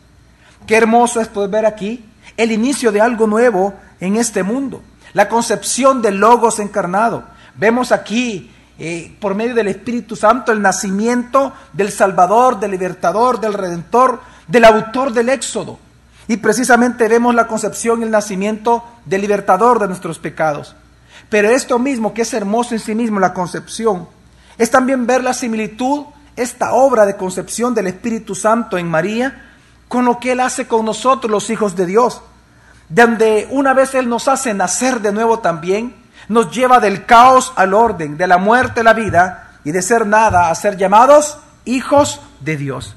Qué 0.66 0.74
hermoso 0.74 1.20
es 1.20 1.28
poder 1.28 1.50
ver 1.50 1.66
aquí 1.66 2.04
el 2.36 2.50
inicio 2.50 2.90
de 2.90 3.00
algo 3.00 3.28
nuevo 3.28 3.74
en 4.00 4.16
este 4.16 4.42
mundo. 4.42 4.82
La 5.12 5.28
concepción 5.28 6.02
del 6.02 6.18
Logos 6.18 6.58
encarnado. 6.58 7.24
Vemos 7.54 7.92
aquí, 7.92 8.52
eh, 8.78 9.16
por 9.20 9.34
medio 9.34 9.54
del 9.54 9.68
Espíritu 9.68 10.16
Santo, 10.16 10.52
el 10.52 10.62
nacimiento 10.62 11.52
del 11.72 11.90
Salvador, 11.90 12.60
del 12.60 12.72
Libertador, 12.72 13.40
del 13.40 13.54
Redentor, 13.54 14.20
del 14.46 14.64
autor 14.64 15.12
del 15.12 15.28
Éxodo. 15.28 15.78
Y 16.28 16.36
precisamente 16.36 17.08
vemos 17.08 17.34
la 17.34 17.46
concepción 17.46 18.00
y 18.00 18.04
el 18.04 18.10
nacimiento 18.10 18.84
del 19.06 19.22
Libertador 19.22 19.78
de 19.78 19.88
nuestros 19.88 20.18
pecados. 20.18 20.76
Pero 21.28 21.50
esto 21.50 21.78
mismo, 21.78 22.14
que 22.14 22.22
es 22.22 22.34
hermoso 22.34 22.74
en 22.74 22.80
sí 22.80 22.94
mismo, 22.94 23.18
la 23.18 23.34
concepción, 23.34 24.08
es 24.58 24.70
también 24.70 25.06
ver 25.06 25.24
la 25.24 25.34
similitud, 25.34 26.04
esta 26.36 26.72
obra 26.72 27.06
de 27.06 27.16
concepción 27.16 27.74
del 27.74 27.88
Espíritu 27.88 28.34
Santo 28.34 28.78
en 28.78 28.88
María, 28.88 29.46
con 29.88 30.04
lo 30.04 30.20
que 30.20 30.32
Él 30.32 30.40
hace 30.40 30.66
con 30.66 30.84
nosotros, 30.84 31.30
los 31.30 31.50
hijos 31.50 31.74
de 31.76 31.86
Dios. 31.86 32.22
Donde 32.88 33.46
una 33.50 33.74
vez 33.74 33.94
Él 33.94 34.08
nos 34.08 34.28
hace 34.28 34.54
nacer 34.54 35.00
de 35.00 35.12
nuevo 35.12 35.40
también, 35.40 35.94
nos 36.28 36.50
lleva 36.50 36.80
del 36.80 37.06
caos 37.06 37.52
al 37.56 37.74
orden, 37.74 38.16
de 38.16 38.26
la 38.26 38.38
muerte 38.38 38.80
a 38.80 38.84
la 38.84 38.94
vida 38.94 39.58
y 39.64 39.72
de 39.72 39.82
ser 39.82 40.06
nada 40.06 40.50
a 40.50 40.54
ser 40.54 40.76
llamados 40.76 41.38
hijos 41.64 42.20
de 42.40 42.56
Dios. 42.56 42.96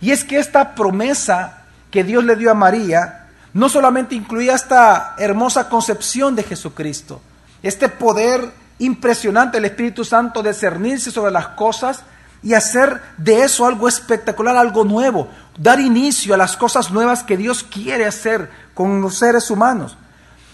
Y 0.00 0.10
es 0.10 0.24
que 0.24 0.38
esta 0.38 0.74
promesa 0.74 1.64
que 1.90 2.04
Dios 2.04 2.24
le 2.24 2.36
dio 2.36 2.50
a 2.50 2.54
María 2.54 3.26
no 3.52 3.68
solamente 3.68 4.14
incluía 4.14 4.54
esta 4.54 5.14
hermosa 5.16 5.68
concepción 5.68 6.34
de 6.34 6.42
Jesucristo, 6.42 7.20
este 7.62 7.88
poder 7.88 8.52
impresionante 8.78 9.56
del 9.56 9.66
Espíritu 9.66 10.04
Santo 10.04 10.42
de 10.42 10.52
cernirse 10.52 11.10
sobre 11.10 11.30
las 11.30 11.48
cosas 11.48 12.02
y 12.42 12.52
hacer 12.52 13.00
de 13.16 13.44
eso 13.44 13.64
algo 13.64 13.88
espectacular, 13.88 14.56
algo 14.56 14.84
nuevo, 14.84 15.28
dar 15.56 15.80
inicio 15.80 16.34
a 16.34 16.36
las 16.36 16.56
cosas 16.56 16.90
nuevas 16.90 17.22
que 17.22 17.36
Dios 17.36 17.62
quiere 17.62 18.04
hacer 18.04 18.50
con 18.74 19.00
los 19.00 19.16
seres 19.16 19.50
humanos, 19.50 19.96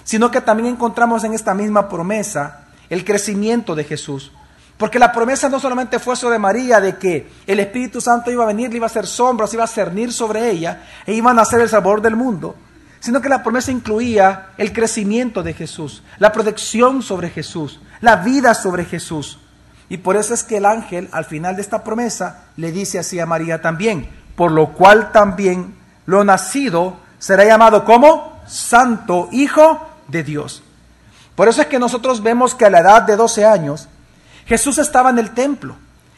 sino 0.04 0.30
que 0.30 0.40
también 0.40 0.74
encontramos 0.74 1.24
en 1.24 1.34
esta 1.34 1.54
misma 1.54 1.88
promesa 1.88 2.66
el 2.88 3.04
crecimiento 3.04 3.74
de 3.74 3.84
Jesús. 3.84 4.32
Porque 4.76 4.98
la 4.98 5.12
promesa 5.12 5.48
no 5.48 5.60
solamente 5.60 5.98
fue 5.98 6.16
sobre 6.16 6.38
María 6.38 6.80
de 6.80 6.96
que 6.96 7.30
el 7.46 7.60
Espíritu 7.60 8.00
Santo 8.00 8.30
iba 8.30 8.44
a 8.44 8.46
venir, 8.46 8.70
le 8.70 8.76
iba 8.76 8.86
a 8.86 8.88
hacer 8.88 9.06
sombras, 9.06 9.52
iba 9.52 9.64
a 9.64 9.68
cernir 9.68 10.12
sobre 10.12 10.50
ella 10.50 10.84
e 11.06 11.12
iban 11.12 11.38
a 11.38 11.44
ser 11.44 11.60
el 11.60 11.68
sabor 11.68 12.00
del 12.00 12.16
mundo, 12.16 12.56
sino 12.98 13.20
que 13.20 13.28
la 13.28 13.42
promesa 13.42 13.72
incluía 13.72 14.52
el 14.56 14.72
crecimiento 14.72 15.42
de 15.42 15.52
Jesús, 15.52 16.02
la 16.18 16.32
protección 16.32 17.02
sobre 17.02 17.28
Jesús, 17.28 17.78
la 18.00 18.16
vida 18.16 18.54
sobre 18.54 18.86
Jesús. 18.86 19.38
Y 19.90 19.98
por 19.98 20.16
eso 20.16 20.32
es 20.32 20.44
que 20.44 20.56
el 20.56 20.64
ángel 20.64 21.08
al 21.12 21.26
final 21.26 21.56
de 21.56 21.62
esta 21.62 21.84
promesa 21.84 22.44
le 22.56 22.72
dice 22.72 22.98
así 22.98 23.20
a 23.20 23.26
María 23.26 23.60
también, 23.60 24.08
por 24.34 24.50
lo 24.50 24.72
cual 24.72 25.12
también 25.12 25.74
lo 26.06 26.24
nacido 26.24 26.96
será 27.20 27.44
llamado 27.44 27.84
como 27.84 28.40
Santo 28.48 29.28
Hijo 29.30 29.86
de 30.08 30.24
Dios. 30.24 30.64
Por 31.36 31.46
eso 31.46 31.60
es 31.60 31.68
que 31.68 31.78
nosotros 31.78 32.22
vemos 32.22 32.56
que 32.56 32.64
a 32.64 32.70
la 32.70 32.80
edad 32.80 33.02
de 33.02 33.14
12 33.14 33.44
años, 33.44 33.86
Jesús 34.46 34.78
estaba 34.78 35.10
en 35.10 35.18
el 35.18 35.30
templo 35.30 35.76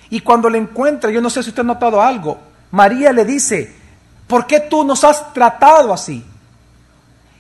y 0.08 0.20
cuando 0.20 0.48
le 0.48 0.58
encuentra, 0.58 1.10
yo 1.10 1.20
no 1.20 1.28
sé 1.28 1.42
si 1.42 1.50
usted 1.50 1.60
ha 1.60 1.66
notado 1.66 2.00
algo, 2.00 2.38
María 2.70 3.12
le 3.12 3.24
dice, 3.24 3.76
¿por 4.26 4.46
qué 4.46 4.60
tú 4.60 4.84
nos 4.84 5.04
has 5.04 5.34
tratado 5.34 5.92
así? 5.92 6.24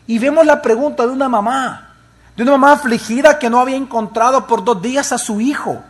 Y 0.06 0.18
vemos 0.18 0.44
la 0.44 0.60
pregunta 0.60 1.06
de 1.06 1.12
una 1.12 1.28
mamá, 1.28 1.94
de 2.36 2.42
una 2.42 2.52
mamá 2.52 2.72
afligida 2.72 3.38
que 3.38 3.48
no 3.48 3.60
había 3.60 3.76
encontrado 3.76 4.46
por 4.46 4.64
dos 4.64 4.82
días 4.82 5.12
a 5.12 5.18
su 5.18 5.40
hijo. 5.40 5.82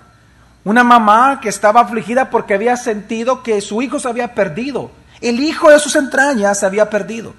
Una 0.64 0.84
mamá 0.84 1.40
que 1.40 1.48
estaba 1.48 1.80
afligida 1.80 2.30
porque 2.30 2.54
había 2.54 2.76
sentido 2.76 3.42
que 3.42 3.60
su 3.60 3.82
hijo 3.82 3.98
se 3.98 4.08
había 4.08 4.34
perdido. 4.34 4.90
El 5.20 5.40
hijo 5.40 5.70
de 5.70 5.80
sus 5.80 5.96
entrañas 5.96 6.60
se 6.60 6.66
había 6.66 6.88
perdido. 6.90 7.34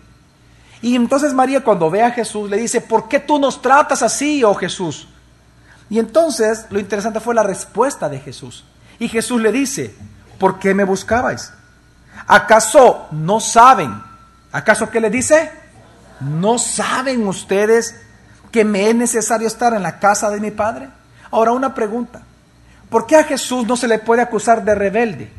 Y 0.83 0.97
entonces 0.97 1.33
María 1.33 1.63
cuando 1.63 1.89
ve 1.89 2.03
a 2.03 2.11
Jesús 2.11 2.49
le 2.49 2.57
dice, 2.57 2.81
¿por 2.81 3.07
qué 3.07 3.17
tú 3.17 3.39
nos 3.39 3.61
tratas 3.61 4.03
así, 4.03 4.43
oh 4.43 4.53
Jesús? 4.53 5.07
Y 5.89 5.97
entonces 5.97 6.65
lo 6.69 6.77
interesante 6.77 7.21
fue 7.21 7.33
la 7.33 7.41
respuesta 7.41 8.09
de 8.09 8.19
Jesús. 8.19 8.65
Y 8.99 9.07
Jesús 9.07 9.41
le 9.41 9.53
dice, 9.53 9.95
¿por 10.37 10.59
qué 10.59 10.73
me 10.73 10.83
buscabais? 10.83 11.53
¿Acaso 12.27 13.07
no 13.11 13.39
saben? 13.39 13.93
¿Acaso 14.51 14.89
qué 14.89 14.99
le 14.99 15.09
dice? 15.09 15.53
¿No 16.19 16.59
saben 16.59 17.25
ustedes 17.29 17.95
que 18.51 18.65
me 18.65 18.89
es 18.89 18.95
necesario 18.95 19.47
estar 19.47 19.73
en 19.73 19.83
la 19.83 19.99
casa 19.99 20.29
de 20.29 20.41
mi 20.41 20.51
Padre? 20.51 20.89
Ahora 21.31 21.53
una 21.53 21.73
pregunta. 21.73 22.23
¿Por 22.89 23.07
qué 23.07 23.15
a 23.15 23.23
Jesús 23.23 23.65
no 23.65 23.77
se 23.77 23.87
le 23.87 23.99
puede 23.99 24.21
acusar 24.21 24.65
de 24.65 24.75
rebelde? 24.75 25.31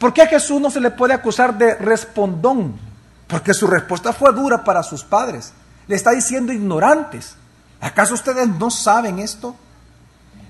¿Por 0.00 0.12
qué 0.12 0.22
a 0.22 0.26
Jesús 0.26 0.60
no 0.60 0.72
se 0.72 0.80
le 0.80 0.90
puede 0.90 1.14
acusar 1.14 1.56
de 1.56 1.76
respondón? 1.76 2.93
Porque 3.26 3.54
su 3.54 3.66
respuesta 3.66 4.12
fue 4.12 4.32
dura 4.32 4.64
para 4.64 4.82
sus 4.82 5.04
padres. 5.04 5.52
Le 5.86 5.96
está 5.96 6.10
diciendo 6.10 6.52
ignorantes. 6.52 7.36
¿Acaso 7.80 8.14
ustedes 8.14 8.48
no 8.48 8.70
saben 8.70 9.18
esto? 9.18 9.56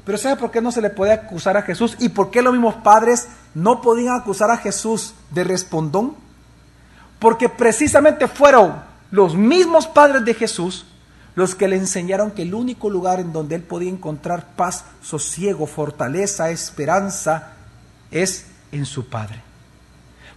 Pero 0.05 0.19
¿sabe 0.19 0.37
por 0.37 0.51
qué 0.51 0.61
no 0.61 0.71
se 0.71 0.83
le 0.83 0.91
puede 0.91 1.13
acusar 1.13 1.57
a 1.57 1.63
Jesús? 1.63 1.97
¿Y 1.99 2.11
por 2.11 2.31
qué 2.31 2.43
los 2.43 2.53
mismos 2.53 2.75
padres 2.77 3.29
no 3.55 3.81
podían 3.81 4.17
acusar 4.17 4.51
a 4.51 4.59
Jesús 4.59 5.15
de 5.31 5.45
respondón? 5.45 6.15
Porque 7.19 7.49
precisamente 7.49 8.29
fueron 8.29 8.83
los 9.11 9.35
mismos 9.35 9.87
padres 9.87 10.25
de 10.25 10.35
Jesús 10.35 10.87
los 11.35 11.55
que 11.55 11.69
le 11.69 11.77
enseñaron 11.77 12.31
que 12.31 12.43
el 12.43 12.55
único 12.55 12.91
lugar 12.91 13.19
en 13.19 13.33
donde 13.33 13.57
él 13.57 13.63
podía 13.63 13.91
encontrar 13.91 14.55
paz, 14.55 14.85
sosiego, 15.03 15.67
fortaleza, 15.67 16.51
esperanza, 16.51 17.55
es 18.11 18.47
en 18.71 18.87
su 18.87 19.09
Padre. 19.09 19.43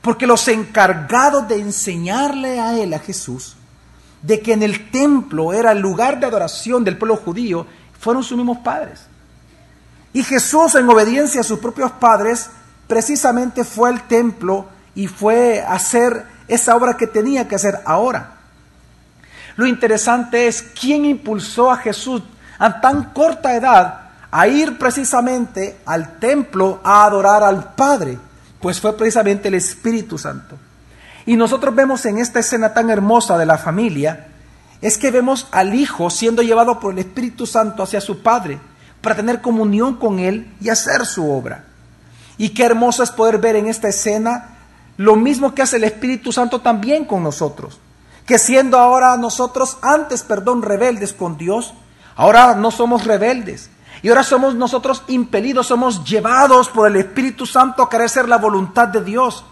Porque 0.08 0.26
los 0.26 0.48
encargados 0.48 1.50
de 1.50 1.60
enseñarle 1.60 2.62
a 2.62 2.80
él, 2.80 2.94
a 2.94 3.00
Jesús, 3.00 3.58
de 4.22 4.40
que 4.40 4.54
en 4.54 4.64
el 4.64 4.90
templo 4.90 5.52
era 5.52 5.74
el 5.74 5.80
lugar 5.80 6.18
de 6.18 6.26
adoración 6.26 6.86
del 6.86 6.98
pueblo 6.98 7.18
judío, 7.18 7.68
fueron 8.00 8.24
sus 8.24 8.38
mismos 8.38 8.60
padres. 8.60 9.02
Y 10.14 10.24
Jesús, 10.24 10.76
en 10.76 10.88
obediencia 10.88 11.42
a 11.42 11.44
sus 11.44 11.60
propios 11.60 11.92
padres, 11.92 12.50
precisamente 12.88 13.66
fue 13.66 13.90
al 13.90 14.08
templo 14.08 14.68
y 14.96 15.08
fue 15.08 15.62
a 15.62 15.74
hacer 15.74 16.26
esa 16.48 16.78
obra 16.78 16.96
que 16.96 17.08
tenía 17.08 17.50
que 17.50 17.56
hacer 17.56 17.78
ahora. 17.84 18.38
Lo 19.58 19.66
interesante 19.66 20.48
es 20.48 20.62
quién 20.62 21.04
impulsó 21.04 21.70
a 21.70 21.80
Jesús 21.80 22.24
a 22.60 22.80
tan 22.80 23.12
corta 23.12 23.58
edad 23.58 24.12
a 24.32 24.48
ir 24.48 24.78
precisamente 24.78 25.80
al 25.86 26.18
templo 26.18 26.80
a 26.82 27.04
adorar 27.04 27.44
al 27.44 27.74
Padre, 27.74 28.18
pues 28.60 28.82
fue 28.82 28.96
precisamente 28.98 29.48
el 29.48 29.56
Espíritu 29.56 30.18
Santo. 30.18 30.58
Y 31.26 31.36
nosotros 31.36 31.76
vemos 31.76 32.06
en 32.06 32.20
esta 32.20 32.40
escena 32.40 32.74
tan 32.74 32.90
hermosa 32.90 33.38
de 33.38 33.46
la 33.46 33.58
familia, 33.58 34.28
es 34.82 34.98
que 34.98 35.12
vemos 35.12 35.48
al 35.52 35.74
Hijo 35.74 36.10
siendo 36.10 36.42
llevado 36.42 36.80
por 36.80 36.94
el 36.94 37.00
Espíritu 37.00 37.46
Santo 37.46 37.84
hacia 37.84 38.02
su 38.02 38.22
Padre 38.22 38.60
para 39.02 39.16
tener 39.16 39.42
comunión 39.42 39.96
con 39.96 40.20
Él 40.20 40.54
y 40.62 40.70
hacer 40.70 41.06
su 41.06 41.30
obra. 41.30 41.66
Y 42.38 42.50
qué 42.50 42.64
hermoso 42.64 43.04
es 43.04 43.12
poder 43.12 43.40
ver 43.40 43.56
en 43.56 43.68
esta 43.68 43.88
escena 43.88 44.58
lo 44.98 45.16
mismo 45.16 45.54
que 45.54 45.62
hace 45.62 45.78
el 45.78 45.84
Espíritu 45.84 46.32
Santo 46.32 46.62
también 46.62 47.06
con 47.06 47.24
nosotros. 47.24 47.80
Que 48.26 48.38
siendo 48.38 48.78
ahora 48.78 49.16
nosotros 49.18 49.78
antes, 49.82 50.24
perdón, 50.24 50.62
rebeldes 50.62 51.14
con 51.14 51.38
Dios, 51.38 51.74
ahora 52.16 52.56
no 52.56 52.72
somos 52.72 53.06
rebeldes. 53.06 53.70
Y 54.01 54.10
ahora 54.10 54.24
somos 54.24 54.56
nosotros 54.56 55.04
impelidos, 55.08 55.68
somos 55.68 56.04
llevados 56.04 56.70
por 56.70 56.88
el 56.88 56.96
Espíritu 56.98 57.46
Santo 57.46 57.84
a 57.84 57.89
querer 57.89 58.10
ser 58.10 58.30
la 58.30 58.38
voluntad 58.38 58.88
de 58.88 59.04
Dios. 59.04 59.44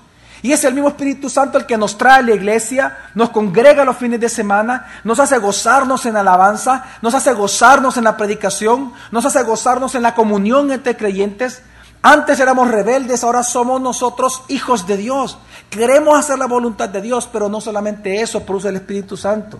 Y 0.45 0.51
es 0.51 0.63
el 0.63 0.75
mismo 0.75 0.89
Espíritu 0.89 1.27
Santo 1.27 1.57
el 1.57 1.65
que 1.65 1.75
nos 1.75 1.97
trae 1.97 2.19
a 2.19 2.21
la 2.21 2.35
iglesia, 2.35 2.95
nos 3.15 3.31
congrega 3.31 3.83
los 3.83 3.97
fines 3.97 4.19
de 4.19 4.29
semana, 4.29 4.85
nos 5.03 5.19
hace 5.19 5.39
gozarnos 5.39 6.05
en 6.05 6.17
alabanza, 6.17 6.85
nos 7.01 7.15
hace 7.15 7.33
gozarnos 7.33 7.97
en 7.97 8.03
la 8.03 8.15
predicación, 8.15 8.93
nos 9.11 9.25
hace 9.25 9.41
gozarnos 9.41 9.95
en 9.95 10.03
la 10.03 10.13
comunión 10.13 10.71
entre 10.71 10.95
creyentes. 10.95 11.63
Antes 12.03 12.39
éramos 12.39 12.69
rebeldes, 12.69 13.23
ahora 13.23 13.41
somos 13.41 13.81
nosotros 13.81 14.43
hijos 14.47 14.85
de 14.85 14.97
Dios. 14.97 15.39
Queremos 15.71 16.19
hacer 16.19 16.37
la 16.37 16.45
voluntad 16.45 16.89
de 16.89 17.01
Dios, 17.01 17.27
pero 17.33 17.49
no 17.49 17.59
solamente 17.59 18.21
eso 18.21 18.43
produce 18.43 18.69
el 18.69 18.75
Espíritu 18.75 19.17
Santo, 19.17 19.59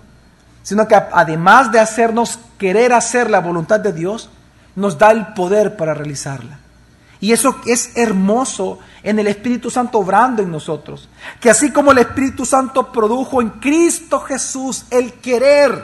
sino 0.62 0.88
que 0.88 0.94
además 0.94 1.72
de 1.72 1.80
hacernos 1.80 2.38
querer 2.60 2.94
hacer 2.94 3.32
la 3.32 3.40
voluntad 3.40 3.80
de 3.80 3.92
Dios, 3.92 4.30
nos 4.76 4.98
da 4.98 5.12
el 5.12 5.28
poder 5.34 5.78
para 5.78 5.94
realizarla. 5.94 6.60
Y 7.20 7.32
eso 7.32 7.56
es 7.66 7.96
hermoso 7.96 8.80
en 9.02 9.20
el 9.20 9.28
Espíritu 9.28 9.70
Santo 9.70 10.00
obrando 10.00 10.44
en 10.44 10.52
nosotros. 10.52 11.10
Que 11.40 11.50
así 11.50 11.72
como 11.72 11.92
el 11.92 12.00
Espíritu 12.00 12.46
Santo 12.46 12.92
produjo 12.92 13.42
en 13.42 13.50
Cristo 13.52 14.20
Jesús 14.20 14.86
el 14.92 15.14
querer 15.14 15.84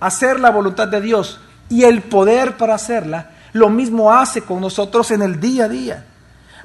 hacer 0.00 0.38
la 0.38 0.50
voluntad 0.50 0.88
de 0.88 1.00
Dios 1.00 1.40
y 1.68 1.84
el 1.84 2.02
poder 2.02 2.56
para 2.56 2.74
hacerla, 2.74 3.30
lo 3.52 3.70
mismo 3.70 4.12
hace 4.12 4.42
con 4.42 4.60
nosotros 4.60 5.10
en 5.10 5.22
el 5.22 5.40
día 5.40 5.64
a 5.64 5.68
día. 5.68 6.04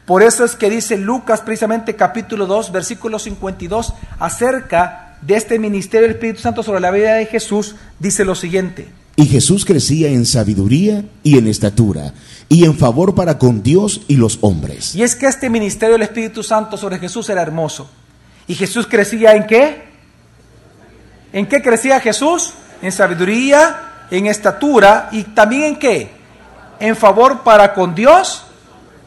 Por 0.05 0.23
eso 0.23 0.43
es 0.43 0.55
que 0.55 0.69
dice 0.69 0.97
Lucas 0.97 1.41
precisamente 1.41 1.95
capítulo 1.95 2.47
2, 2.47 2.71
versículo 2.71 3.17
52, 3.17 3.93
acerca 4.19 5.17
de 5.21 5.35
este 5.35 5.59
ministerio 5.59 6.07
del 6.07 6.15
Espíritu 6.15 6.41
Santo 6.41 6.63
sobre 6.63 6.79
la 6.79 6.91
vida 6.91 7.13
de 7.13 7.27
Jesús, 7.27 7.75
dice 7.99 8.25
lo 8.25 8.35
siguiente. 8.35 8.98
Y 9.19 9.25
Jesús 9.25 9.65
crecía 9.65 10.07
en 10.07 10.25
sabiduría 10.25 11.03
y 11.23 11.37
en 11.37 11.47
estatura 11.47 12.13
y 12.47 12.63
en 12.63 12.73
favor 12.73 13.15
para 13.15 13.37
con 13.37 13.61
Dios 13.61 14.03
y 14.07 14.15
los 14.15 14.37
hombres. 14.39 14.95
Y 14.95 15.03
es 15.03 15.13
que 15.13 15.25
este 15.25 15.49
ministerio 15.49 15.95
del 15.95 16.03
Espíritu 16.03 16.41
Santo 16.41 16.77
sobre 16.77 16.99
Jesús 16.99 17.27
era 17.27 17.41
hermoso. 17.41 17.89
¿Y 18.47 18.55
Jesús 18.55 18.87
crecía 18.87 19.33
en 19.33 19.45
qué? 19.45 19.83
¿En 21.33 21.49
qué 21.49 21.61
crecía 21.61 21.99
Jesús? 21.99 22.53
En 22.81 22.93
sabiduría, 22.93 24.05
en 24.09 24.27
estatura 24.27 25.09
y 25.11 25.23
también 25.25 25.63
en 25.63 25.79
qué? 25.79 26.11
En 26.79 26.95
favor 26.95 27.43
para 27.43 27.73
con 27.73 27.93
Dios 27.93 28.45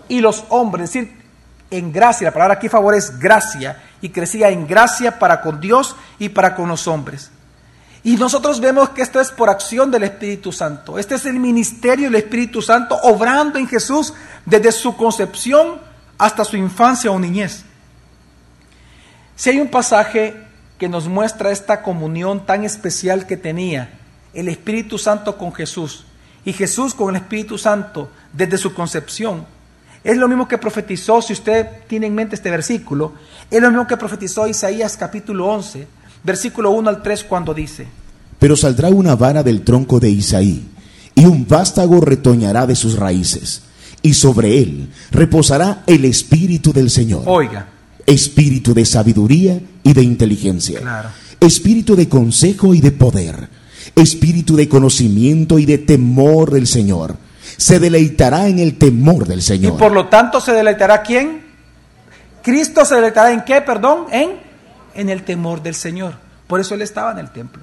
y 0.09 0.21
los 0.21 0.45
hombres. 0.51 0.91
Es 0.91 0.93
decir, 0.93 1.23
en 1.71 1.91
gracia. 1.91 2.27
La 2.27 2.35
palabra 2.35 2.57
aquí 2.57 2.69
favor 2.69 2.95
es 2.95 3.19
gracia. 3.19 3.83
Y 4.03 4.11
crecía 4.11 4.51
en 4.51 4.67
gracia 4.67 5.19
para 5.19 5.41
con 5.41 5.59
Dios 5.59 5.97
y 6.19 6.29
para 6.29 6.55
con 6.55 6.69
los 6.69 6.87
hombres. 6.87 7.31
Y 8.05 8.17
nosotros 8.17 8.61
vemos 8.61 8.91
que 8.91 9.03
esto 9.03 9.21
es 9.21 9.31
por 9.31 9.49
acción 9.49 9.91
del 9.91 10.03
Espíritu 10.03 10.51
Santo. 10.51 10.99
Este 10.99 11.15
es 11.15 11.27
el 11.27 11.39
ministerio 11.39 12.07
del 12.07 12.17
Espíritu 12.17 12.61
Santo 12.61 12.99
obrando 13.03 13.59
en 13.59 13.69
Jesús 13.69 14.13
desde 14.45 14.73
su 14.73 14.97
concepción 14.97 15.81
hasta 16.19 16.45
su 16.45 16.57
infancia 16.57 17.11
o 17.13 17.19
niñez. 17.19 17.65
Si 19.37 19.51
hay 19.51 19.61
un 19.61 19.69
pasaje 19.69 20.37
que 20.79 20.89
nos 20.89 21.07
muestra 21.07 21.53
esta 21.53 21.81
comunión 21.81 22.45
tan 22.45 22.65
especial 22.65 23.27
que 23.27 23.37
tenía 23.37 23.91
el 24.35 24.49
Espíritu 24.49 24.99
Santo 24.99 25.39
con 25.39 25.53
Jesús 25.53 26.05
y 26.45 26.53
Jesús 26.53 26.95
con 26.95 27.11
el 27.11 27.23
Espíritu 27.23 27.57
Santo 27.57 28.11
desde 28.33 28.59
su 28.59 28.75
concepción. 28.75 29.47
Es 30.03 30.17
lo 30.17 30.27
mismo 30.27 30.49
que 30.49 30.59
profetizó, 30.59 31.23
si 31.23 31.35
usted 31.35 31.85
tiene 31.87 32.09
en 32.09 32.15
mente 32.17 32.35
este 32.35 32.51
versículo, 32.51 33.13
es 33.49 33.63
lo 33.63 33.69
mismo 33.69 33.87
que 33.87 33.97
profetizó 33.97 34.49
Isaías 34.49 34.97
capítulo 34.97 35.47
11, 35.47 35.87
versículo 36.25 36.71
1 36.71 36.89
al 36.89 37.03
3 37.03 37.25
cuando 37.25 37.55
dice, 37.55 37.87
Pero 38.39 38.57
saldrá 38.57 38.89
una 38.89 39.17
vara 39.17 39.43
del 39.43 39.63
tronco 39.63 40.01
de 40.01 40.11
Isaí, 40.11 40.69
y 41.15 41.25
un 41.25 41.47
vástago 41.47 42.01
retoñará 42.01 42.67
de 42.67 42.75
sus 42.75 42.97
raíces, 42.97 43.63
y 44.03 44.15
sobre 44.15 44.59
él 44.59 44.89
reposará 45.11 45.83
el 45.87 46.05
Espíritu 46.05 46.73
del 46.73 46.91
Señor. 46.91 47.23
Oiga, 47.27 47.69
Espíritu 48.07 48.75
de 48.75 48.85
sabiduría 48.85 49.61
y 49.85 49.93
de 49.93 50.03
inteligencia. 50.03 50.81
Claro. 50.81 51.09
Espíritu 51.41 51.95
de 51.97 52.09
consejo 52.09 52.75
y 52.75 52.81
de 52.81 52.91
poder. 52.93 53.49
Espíritu 53.95 54.57
de 54.57 54.69
conocimiento 54.69 55.59
y 55.59 55.67
de 55.67 55.79
temor 55.79 56.51
del 56.51 56.67
Señor. 56.67 57.17
Se 57.57 57.79
deleitará 57.79 58.49
en 58.49 58.59
el 58.59 58.79
temor 58.79 59.27
del 59.27 59.39
y 59.39 59.43
Señor. 59.43 59.77
por 59.77 59.93
lo 59.93 60.09
tanto 60.09 60.41
se 60.41 60.53
deleitará 60.53 61.03
quién? 61.03 61.43
Cristo 62.43 62.85
se 62.85 62.97
deleitará 62.97 63.33
en 63.33 63.45
qué, 63.45 63.61
perdón, 63.61 64.07
en 64.11 64.42
en 64.95 65.09
el 65.09 65.25
temor 65.25 65.63
del 65.63 65.75
Señor. 65.75 66.15
Por 66.47 66.61
eso 66.61 66.75
él 66.75 66.83
estaba 66.83 67.13
en 67.13 67.19
el 67.19 67.31
templo. 67.31 67.63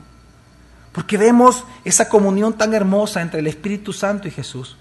Porque 0.92 1.18
vemos 1.18 1.64
esa 1.86 2.10
comunión 2.10 2.54
tan 2.54 2.74
hermosa 2.74 3.22
entre 3.22 3.40
el 3.40 3.48
Espíritu 3.48 3.94
Santo 3.94 4.28
y 4.28 4.32
Jesús. 4.32 4.78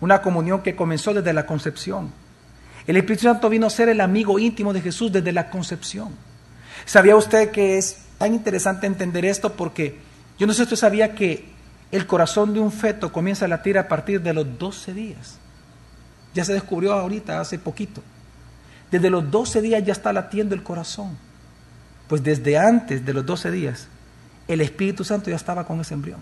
Una 0.00 0.22
comunión 0.22 0.62
que 0.62 0.76
comenzó 0.76 1.12
desde 1.12 1.32
la 1.32 1.46
concepción. 1.46 2.12
El 2.86 2.96
Espíritu 2.96 3.24
Santo 3.24 3.50
vino 3.50 3.66
a 3.66 3.70
ser 3.70 3.88
el 3.88 4.00
amigo 4.00 4.38
íntimo 4.38 4.72
de 4.72 4.80
Jesús 4.80 5.12
desde 5.12 5.32
la 5.32 5.50
concepción. 5.50 6.10
¿Sabía 6.86 7.16
usted 7.16 7.50
que 7.50 7.76
es 7.76 7.98
tan 8.16 8.32
interesante 8.32 8.86
entender 8.86 9.24
esto? 9.24 9.52
Porque 9.52 9.98
yo 10.38 10.46
no 10.46 10.52
sé 10.52 10.58
si 10.58 10.62
usted 10.62 10.76
sabía 10.76 11.14
que 11.14 11.50
el 11.90 12.06
corazón 12.06 12.54
de 12.54 12.60
un 12.60 12.72
feto 12.72 13.12
comienza 13.12 13.44
a 13.44 13.48
latir 13.48 13.78
a 13.78 13.88
partir 13.88 14.22
de 14.22 14.32
los 14.32 14.58
12 14.58 14.94
días. 14.94 15.38
Ya 16.34 16.44
se 16.44 16.52
descubrió 16.52 16.92
ahorita, 16.92 17.40
hace 17.40 17.58
poquito. 17.58 18.02
Desde 18.90 19.10
los 19.10 19.30
12 19.30 19.60
días 19.60 19.84
ya 19.84 19.92
está 19.92 20.12
latiendo 20.12 20.54
el 20.54 20.62
corazón. 20.62 21.18
Pues 22.08 22.22
desde 22.22 22.58
antes 22.58 23.04
de 23.04 23.12
los 23.12 23.24
12 23.24 23.50
días, 23.50 23.86
el 24.46 24.62
Espíritu 24.62 25.04
Santo 25.04 25.30
ya 25.30 25.36
estaba 25.36 25.66
con 25.66 25.80
ese 25.80 25.94
embrión. 25.94 26.20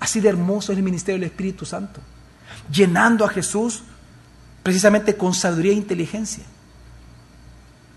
Así 0.00 0.20
de 0.20 0.28
hermoso 0.28 0.72
es 0.72 0.78
el 0.78 0.84
ministerio 0.84 1.20
del 1.20 1.30
Espíritu 1.30 1.66
Santo, 1.66 2.00
llenando 2.70 3.24
a 3.24 3.28
Jesús 3.28 3.82
precisamente 4.62 5.16
con 5.16 5.34
sabiduría 5.34 5.72
e 5.72 5.76
inteligencia, 5.76 6.44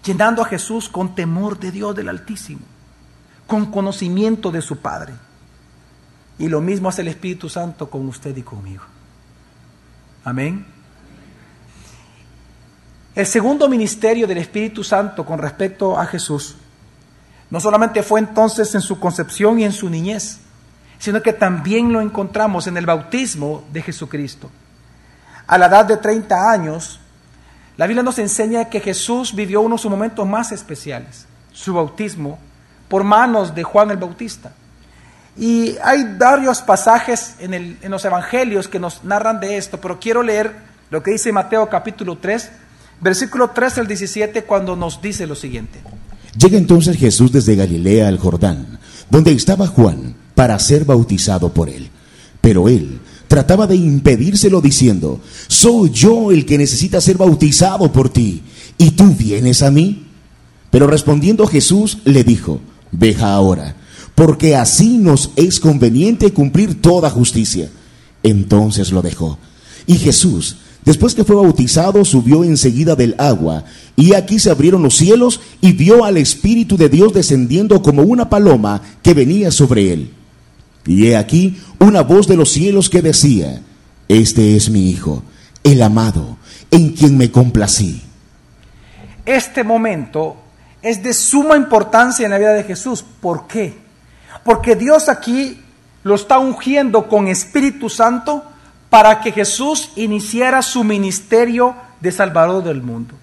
llenando 0.04 0.42
a 0.42 0.46
Jesús 0.46 0.90
con 0.90 1.14
temor 1.14 1.60
de 1.60 1.72
Dios 1.72 1.96
del 1.96 2.10
Altísimo, 2.10 2.62
con 3.46 3.72
conocimiento 3.72 4.52
de 4.52 4.62
su 4.62 4.78
Padre. 4.78 5.14
Y 6.40 6.48
lo 6.48 6.60
mismo 6.60 6.90
hace 6.90 7.02
el 7.02 7.10
Espíritu 7.10 7.50
Santo 7.50 7.90
con 7.90 8.08
usted 8.08 8.36
y 8.36 8.42
conmigo. 8.42 8.84
Amén. 10.24 10.66
El 13.14 13.26
segundo 13.26 13.68
ministerio 13.68 14.26
del 14.26 14.38
Espíritu 14.38 14.84
Santo 14.84 15.26
con 15.26 15.38
respecto 15.38 16.00
a 16.00 16.06
Jesús 16.06 16.56
no 17.50 17.60
solamente 17.60 18.04
fue 18.04 18.22
entonces 18.22 18.74
en 18.74 18.82
su 18.82 19.00
concepción 19.00 19.60
y 19.60 19.66
en 19.66 19.74
su 19.74 19.90
niñez, 19.90 20.40
sino 20.98 21.22
que 21.22 21.34
también 21.34 21.92
lo 21.92 22.00
encontramos 22.00 22.68
en 22.68 22.78
el 22.78 22.86
bautismo 22.86 23.66
de 23.74 23.82
Jesucristo. 23.82 24.50
A 25.48 25.58
la 25.58 25.66
edad 25.66 25.84
de 25.84 25.98
30 25.98 26.50
años, 26.50 27.02
la 27.76 27.88
Biblia 27.88 28.04
nos 28.04 28.20
enseña 28.20 28.70
que 28.70 28.80
Jesús 28.80 29.36
vivió 29.36 29.60
uno 29.60 29.76
de 29.76 29.82
sus 29.82 29.92
momentos 29.92 30.26
más 30.26 30.54
especiales, 30.54 31.26
su 31.52 31.74
bautismo, 31.74 32.40
por 32.88 33.04
manos 33.04 33.54
de 33.54 33.64
Juan 33.64 33.92
el 33.92 33.98
Bautista. 33.98 34.54
Y 35.36 35.76
hay 35.84 36.16
varios 36.18 36.62
pasajes 36.62 37.36
en, 37.40 37.54
en 37.54 37.92
los 37.92 38.06
evangelios 38.06 38.70
que 38.70 38.80
nos 38.80 39.04
narran 39.04 39.42
de 39.42 39.58
esto, 39.58 39.82
pero 39.82 40.00
quiero 40.00 40.24
leer 40.24 40.56
lo 40.90 41.04
que 41.04 41.12
dice 41.12 41.34
Mateo 41.34 41.68
capítulo 41.68 42.18
3, 42.18 42.52
versículo 43.02 43.50
3 43.50 43.80
al 43.80 43.88
17, 43.88 44.44
cuando 44.44 44.76
nos 44.76 45.02
dice 45.02 45.28
lo 45.28 45.36
siguiente. 45.36 45.80
Llega 46.38 46.58
entonces 46.58 46.98
Jesús 46.98 47.32
desde 47.32 47.56
Galilea 47.56 48.08
al 48.08 48.18
Jordán, 48.18 48.80
donde 49.10 49.32
estaba 49.32 49.68
Juan, 49.68 50.16
para 50.36 50.58
ser 50.60 50.86
bautizado 50.86 51.54
por 51.54 51.70
él. 51.70 51.90
Pero 52.40 52.70
él 52.70 53.00
trataba 53.28 53.68
de 53.68 53.76
impedírselo 53.76 54.62
diciendo, 54.62 55.22
soy 55.48 55.90
yo 55.92 56.32
el 56.32 56.46
que 56.46 56.58
necesita 56.58 57.00
ser 57.00 57.18
bautizado 57.18 57.92
por 57.92 58.10
ti, 58.10 58.44
¿y 58.78 58.92
tú 58.92 59.14
vienes 59.18 59.62
a 59.62 59.72
mí? 59.72 60.08
Pero 60.70 60.88
respondiendo 60.88 61.48
Jesús 61.48 62.00
le 62.06 62.24
dijo, 62.24 62.62
deja 62.92 63.34
ahora, 63.34 63.76
porque 64.16 64.56
así 64.56 64.98
nos 64.98 65.32
es 65.36 65.60
conveniente 65.60 66.34
cumplir 66.34 66.82
toda 66.82 67.10
justicia. 67.10 67.70
Entonces 68.24 68.92
lo 68.92 69.02
dejó. 69.02 69.38
Y 69.88 69.96
Jesús, 69.96 70.58
después 70.86 71.16
que 71.16 71.24
fue 71.24 71.36
bautizado, 71.36 72.04
subió 72.06 72.44
enseguida 72.44 72.96
del 72.96 73.16
agua, 73.18 73.66
y 73.96 74.14
aquí 74.14 74.40
se 74.40 74.50
abrieron 74.50 74.84
los 74.84 74.96
cielos, 74.96 75.42
y 75.62 75.74
vio 75.74 76.06
al 76.06 76.18
Espíritu 76.18 76.78
de 76.78 76.90
Dios 76.90 77.14
descendiendo 77.14 77.82
como 77.82 78.04
una 78.04 78.30
paloma 78.30 78.82
que 79.02 79.14
venía 79.14 79.52
sobre 79.52 79.94
él. 79.94 80.14
Y 80.86 81.08
he 81.08 81.18
aquí 81.18 81.60
una 81.80 82.02
voz 82.02 82.28
de 82.28 82.36
los 82.36 82.50
cielos 82.52 82.90
que 82.90 83.02
decía, 83.02 83.62
Este 84.08 84.56
es 84.56 84.70
mi 84.70 84.90
Hijo, 84.90 85.24
el 85.64 85.82
amado, 85.82 86.38
en 86.72 86.90
quien 86.94 87.18
me 87.18 87.32
complací. 87.32 88.02
Este 89.26 89.64
momento 89.64 90.38
es 90.82 91.04
de 91.04 91.14
suma 91.14 91.56
importancia 91.56 92.26
en 92.26 92.32
la 92.32 92.40
vida 92.40 92.54
de 92.54 92.64
Jesús. 92.64 93.06
¿Por 93.22 93.48
qué? 93.48 93.78
Porque 94.44 94.76
Dios 94.76 95.10
aquí 95.10 95.60
lo 96.04 96.16
está 96.16 96.40
ungiendo 96.40 97.08
con 97.08 97.28
Espíritu 97.28 97.90
Santo 97.90 98.44
para 98.92 99.22
que 99.22 99.32
Jesús 99.32 99.94
iniciara 99.96 100.62
su 100.62 100.84
ministerio 100.84 101.74
de 102.02 102.12
Salvador 102.12 102.62
del 102.62 102.82
mundo. 102.82 103.16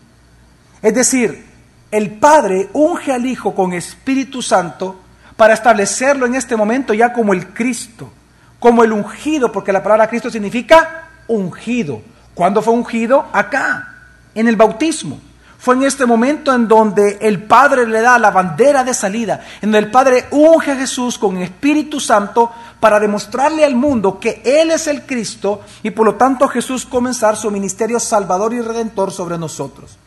Es 0.81 0.95
decir, 0.95 1.45
el 1.91 2.13
Padre 2.13 2.71
unge 2.73 3.13
al 3.13 3.27
Hijo 3.27 3.55
con 3.55 3.75
Espíritu 3.75 4.41
Santo 4.41 4.99
para 5.37 5.53
establecerlo 5.53 6.25
en 6.25 6.37
este 6.37 6.57
momento 6.57 6.95
ya 6.95 7.13
como 7.13 7.35
el 7.35 7.49
Cristo, 7.49 8.11
como 8.59 8.83
el 8.83 8.93
ungido, 8.93 9.53
porque 9.53 9.71
la 9.71 9.83
palabra 9.83 10.09
Cristo 10.09 10.31
significa 10.31 11.11
ungido. 11.27 12.01
¿Cuándo 12.33 12.63
fue 12.63 12.73
ungido? 12.73 13.27
Acá, 13.35 13.95
en 14.35 14.49
el 14.49 14.57
bautismo. 14.57 15.21
Fue 15.59 15.75
en 15.75 15.83
este 15.83 16.07
momento 16.07 16.55
en 16.55 16.69
donde 16.69 17.19
el 17.21 17.43
Padre 17.43 17.87
le 17.87 18.01
da 18.01 18.17
la 18.19 18.31
bandera 18.31 18.85
de 18.85 18.95
salida, 18.95 19.45
en 19.61 19.73
donde 19.73 19.87
el 19.87 19.91
Padre 19.91 20.27
unge 20.31 20.71
a 20.71 20.77
Jesús 20.77 21.19
con 21.19 21.37
Espíritu 21.37 21.99
Santo 21.99 22.53
para 22.79 23.01
demostrarle 23.01 23.65
al 23.65 23.75
mundo 23.75 24.21
que 24.21 24.41
Él 24.45 24.71
es 24.71 24.87
el 24.87 25.03
Cristo 25.05 25.63
y 25.83 25.91
por 25.91 26.07
lo 26.07 26.15
tanto 26.15 26.47
Jesús 26.47 26.87
comenzar 26.87 27.37
su 27.37 27.51
ministerio 27.51 27.99
salvador 27.99 28.55
y 28.55 28.61
redentor 28.61 29.11
sobre 29.11 29.37
nosotros. 29.37 29.99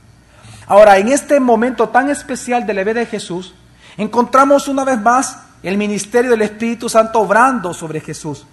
Ahora, 0.68 0.98
en 0.98 1.10
este 1.10 1.38
momento 1.42 1.90
tan 1.90 2.10
especial 2.10 2.66
de 2.66 2.74
la 2.74 2.86
vida 2.86 3.02
de 3.02 3.06
Jesús, 3.06 3.54
encontramos 3.98 4.70
una 4.70 4.86
vez 4.86 5.02
más 5.02 5.38
el 5.64 5.78
ministerio 5.78 6.32
del 6.32 6.44
Espíritu 6.44 6.88
Santo 6.88 7.20
obrando 7.20 7.74
sobre 7.74 8.00
Jesús. 8.00 8.46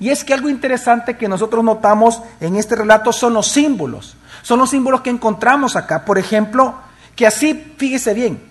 Y 0.00 0.08
es 0.08 0.24
que 0.24 0.34
algo 0.34 0.48
interesante 0.48 1.16
que 1.16 1.28
nosotros 1.28 1.62
notamos 1.62 2.20
en 2.40 2.56
este 2.56 2.74
relato 2.74 3.12
son 3.12 3.34
los 3.34 3.46
símbolos. 3.46 4.16
Son 4.42 4.58
los 4.58 4.70
símbolos 4.70 5.00
que 5.02 5.10
encontramos 5.10 5.76
acá. 5.76 6.04
Por 6.04 6.18
ejemplo, 6.18 6.74
que 7.16 7.26
así, 7.26 7.74
fíjese 7.76 8.14
bien, 8.14 8.42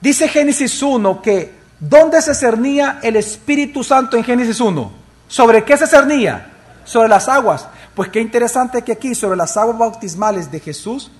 dice 0.00 0.28
Génesis 0.28 0.82
1 0.82 1.22
que 1.22 1.54
¿dónde 1.80 2.22
se 2.22 2.34
cernía 2.34 3.00
el 3.02 3.16
Espíritu 3.16 3.82
Santo 3.82 4.16
en 4.16 4.24
Génesis 4.24 4.60
1? 4.60 4.92
¿Sobre 5.28 5.64
qué 5.64 5.76
se 5.76 5.86
cernía? 5.86 6.52
Sobre 6.84 7.08
las 7.08 7.28
aguas. 7.28 7.66
Pues 7.94 8.08
qué 8.10 8.20
interesante 8.20 8.82
que 8.82 8.92
aquí, 8.92 9.14
sobre 9.14 9.36
las 9.36 9.56
aguas 9.56 9.78
bautismales 9.78 10.50
de 10.50 10.60
Jesús, 10.60 11.10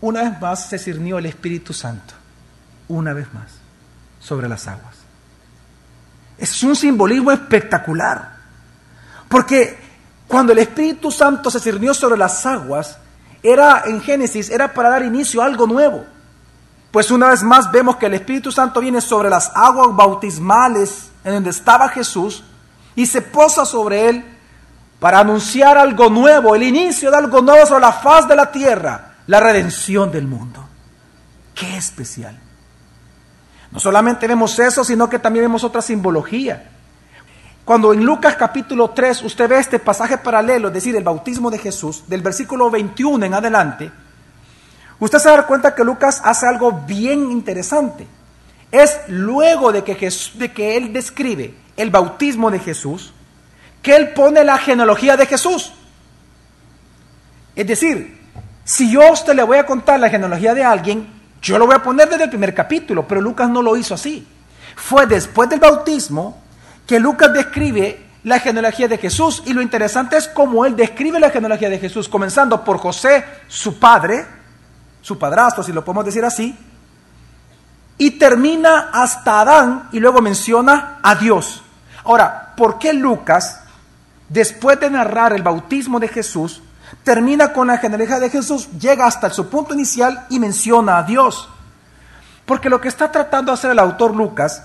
una 0.00 0.22
vez 0.22 0.40
más 0.40 0.68
se 0.68 0.78
cernió 0.78 1.18
el 1.18 1.26
Espíritu 1.26 1.72
Santo. 1.72 2.14
Una 2.88 3.12
vez 3.12 3.32
más, 3.32 3.52
sobre 4.20 4.48
las 4.48 4.66
aguas. 4.66 4.96
Es 6.38 6.62
un 6.62 6.74
simbolismo 6.74 7.30
espectacular. 7.30 8.36
Porque 9.28 9.78
cuando 10.32 10.54
el 10.54 10.60
Espíritu 10.60 11.10
Santo 11.10 11.50
se 11.50 11.60
cernió 11.60 11.92
sobre 11.92 12.16
las 12.16 12.46
aguas, 12.46 12.96
era 13.42 13.82
en 13.84 14.00
Génesis, 14.00 14.48
era 14.48 14.72
para 14.72 14.88
dar 14.88 15.02
inicio 15.02 15.42
a 15.42 15.44
algo 15.44 15.66
nuevo. 15.66 16.06
Pues 16.90 17.10
una 17.10 17.28
vez 17.28 17.42
más 17.42 17.70
vemos 17.70 17.96
que 17.96 18.06
el 18.06 18.14
Espíritu 18.14 18.50
Santo 18.50 18.80
viene 18.80 19.02
sobre 19.02 19.28
las 19.28 19.52
aguas 19.54 19.94
bautismales 19.94 21.10
en 21.22 21.34
donde 21.34 21.50
estaba 21.50 21.86
Jesús 21.90 22.44
y 22.96 23.04
se 23.04 23.20
posa 23.20 23.66
sobre 23.66 24.08
él 24.08 24.24
para 24.98 25.18
anunciar 25.18 25.76
algo 25.76 26.08
nuevo, 26.08 26.54
el 26.54 26.62
inicio 26.62 27.10
de 27.10 27.18
algo 27.18 27.42
nuevo 27.42 27.66
sobre 27.66 27.82
la 27.82 27.92
faz 27.92 28.26
de 28.26 28.34
la 28.34 28.50
tierra, 28.50 29.16
la 29.26 29.38
redención 29.38 30.10
del 30.10 30.26
mundo. 30.26 30.64
Qué 31.54 31.76
especial. 31.76 32.40
No 33.70 33.78
solamente 33.78 34.26
vemos 34.26 34.58
eso, 34.58 34.82
sino 34.82 35.10
que 35.10 35.18
también 35.18 35.44
vemos 35.44 35.62
otra 35.62 35.82
simbología. 35.82 36.71
Cuando 37.64 37.92
en 37.92 38.04
Lucas 38.04 38.34
capítulo 38.36 38.90
3 38.90 39.22
usted 39.22 39.48
ve 39.48 39.58
este 39.58 39.78
pasaje 39.78 40.18
paralelo, 40.18 40.68
es 40.68 40.74
decir, 40.74 40.96
el 40.96 41.04
bautismo 41.04 41.50
de 41.50 41.58
Jesús, 41.58 42.04
del 42.08 42.20
versículo 42.20 42.70
21 42.70 43.24
en 43.24 43.34
adelante, 43.34 43.90
usted 44.98 45.18
se 45.18 45.28
da 45.28 45.46
cuenta 45.46 45.74
que 45.74 45.84
Lucas 45.84 46.20
hace 46.24 46.46
algo 46.46 46.72
bien 46.72 47.30
interesante. 47.30 48.06
Es 48.72 48.98
luego 49.06 49.70
de 49.70 49.84
que, 49.84 49.94
de 50.34 50.52
que 50.52 50.76
él 50.76 50.92
describe 50.92 51.54
el 51.76 51.90
bautismo 51.90 52.50
de 52.50 52.58
Jesús, 52.58 53.12
que 53.80 53.94
él 53.94 54.12
pone 54.12 54.42
la 54.42 54.58
genealogía 54.58 55.16
de 55.16 55.26
Jesús. 55.26 55.72
Es 57.54 57.66
decir, 57.66 58.18
si 58.64 58.90
yo 58.90 59.02
a 59.02 59.12
usted 59.12 59.34
le 59.34 59.42
voy 59.44 59.58
a 59.58 59.66
contar 59.66 60.00
la 60.00 60.10
genealogía 60.10 60.54
de 60.54 60.64
alguien, 60.64 61.06
yo 61.40 61.58
lo 61.58 61.66
voy 61.66 61.76
a 61.76 61.82
poner 61.82 62.08
desde 62.08 62.24
el 62.24 62.30
primer 62.30 62.54
capítulo, 62.54 63.06
pero 63.06 63.20
Lucas 63.20 63.48
no 63.48 63.62
lo 63.62 63.76
hizo 63.76 63.94
así. 63.94 64.26
Fue 64.74 65.06
después 65.06 65.48
del 65.48 65.60
bautismo 65.60 66.41
que 66.92 67.00
Lucas 67.00 67.32
describe 67.32 68.04
la 68.24 68.38
genealogía 68.38 68.86
de 68.86 68.98
Jesús 68.98 69.42
y 69.46 69.54
lo 69.54 69.62
interesante 69.62 70.18
es 70.18 70.28
cómo 70.28 70.66
él 70.66 70.76
describe 70.76 71.18
la 71.18 71.30
genealogía 71.30 71.70
de 71.70 71.78
Jesús, 71.78 72.06
comenzando 72.06 72.62
por 72.62 72.76
José, 72.76 73.24
su 73.48 73.78
padre, 73.78 74.26
su 75.00 75.18
padrastro, 75.18 75.62
si 75.62 75.72
lo 75.72 75.82
podemos 75.82 76.04
decir 76.04 76.22
así, 76.22 76.54
y 77.96 78.10
termina 78.10 78.90
hasta 78.92 79.40
Adán 79.40 79.88
y 79.92 80.00
luego 80.00 80.20
menciona 80.20 80.98
a 81.02 81.14
Dios. 81.14 81.62
Ahora, 82.04 82.52
¿por 82.58 82.78
qué 82.78 82.92
Lucas, 82.92 83.60
después 84.28 84.78
de 84.78 84.90
narrar 84.90 85.32
el 85.32 85.42
bautismo 85.42 85.98
de 85.98 86.08
Jesús, 86.08 86.62
termina 87.04 87.54
con 87.54 87.68
la 87.68 87.78
genealogía 87.78 88.20
de 88.20 88.28
Jesús, 88.28 88.68
llega 88.78 89.06
hasta 89.06 89.30
su 89.30 89.48
punto 89.48 89.72
inicial 89.72 90.26
y 90.28 90.38
menciona 90.38 90.98
a 90.98 91.04
Dios? 91.04 91.48
Porque 92.44 92.68
lo 92.68 92.82
que 92.82 92.88
está 92.88 93.10
tratando 93.10 93.50
de 93.50 93.54
hacer 93.54 93.70
el 93.70 93.78
autor 93.78 94.14
Lucas 94.14 94.64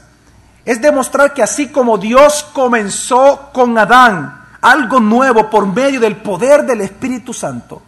es 0.68 0.82
demostrar 0.82 1.34
que 1.34 1.42
así 1.42 1.70
como 1.70 1.98
Dios 1.98 2.46
comenzó 2.52 3.52
con 3.54 3.78
Adán 3.78 4.48
algo 4.60 5.00
nuevo 5.00 5.50
por 5.50 5.66
medio 5.66 6.02
del 6.02 6.18
poder 6.18 6.66
del 6.66 6.82
Espíritu 6.82 7.34
Santo, 7.34 7.82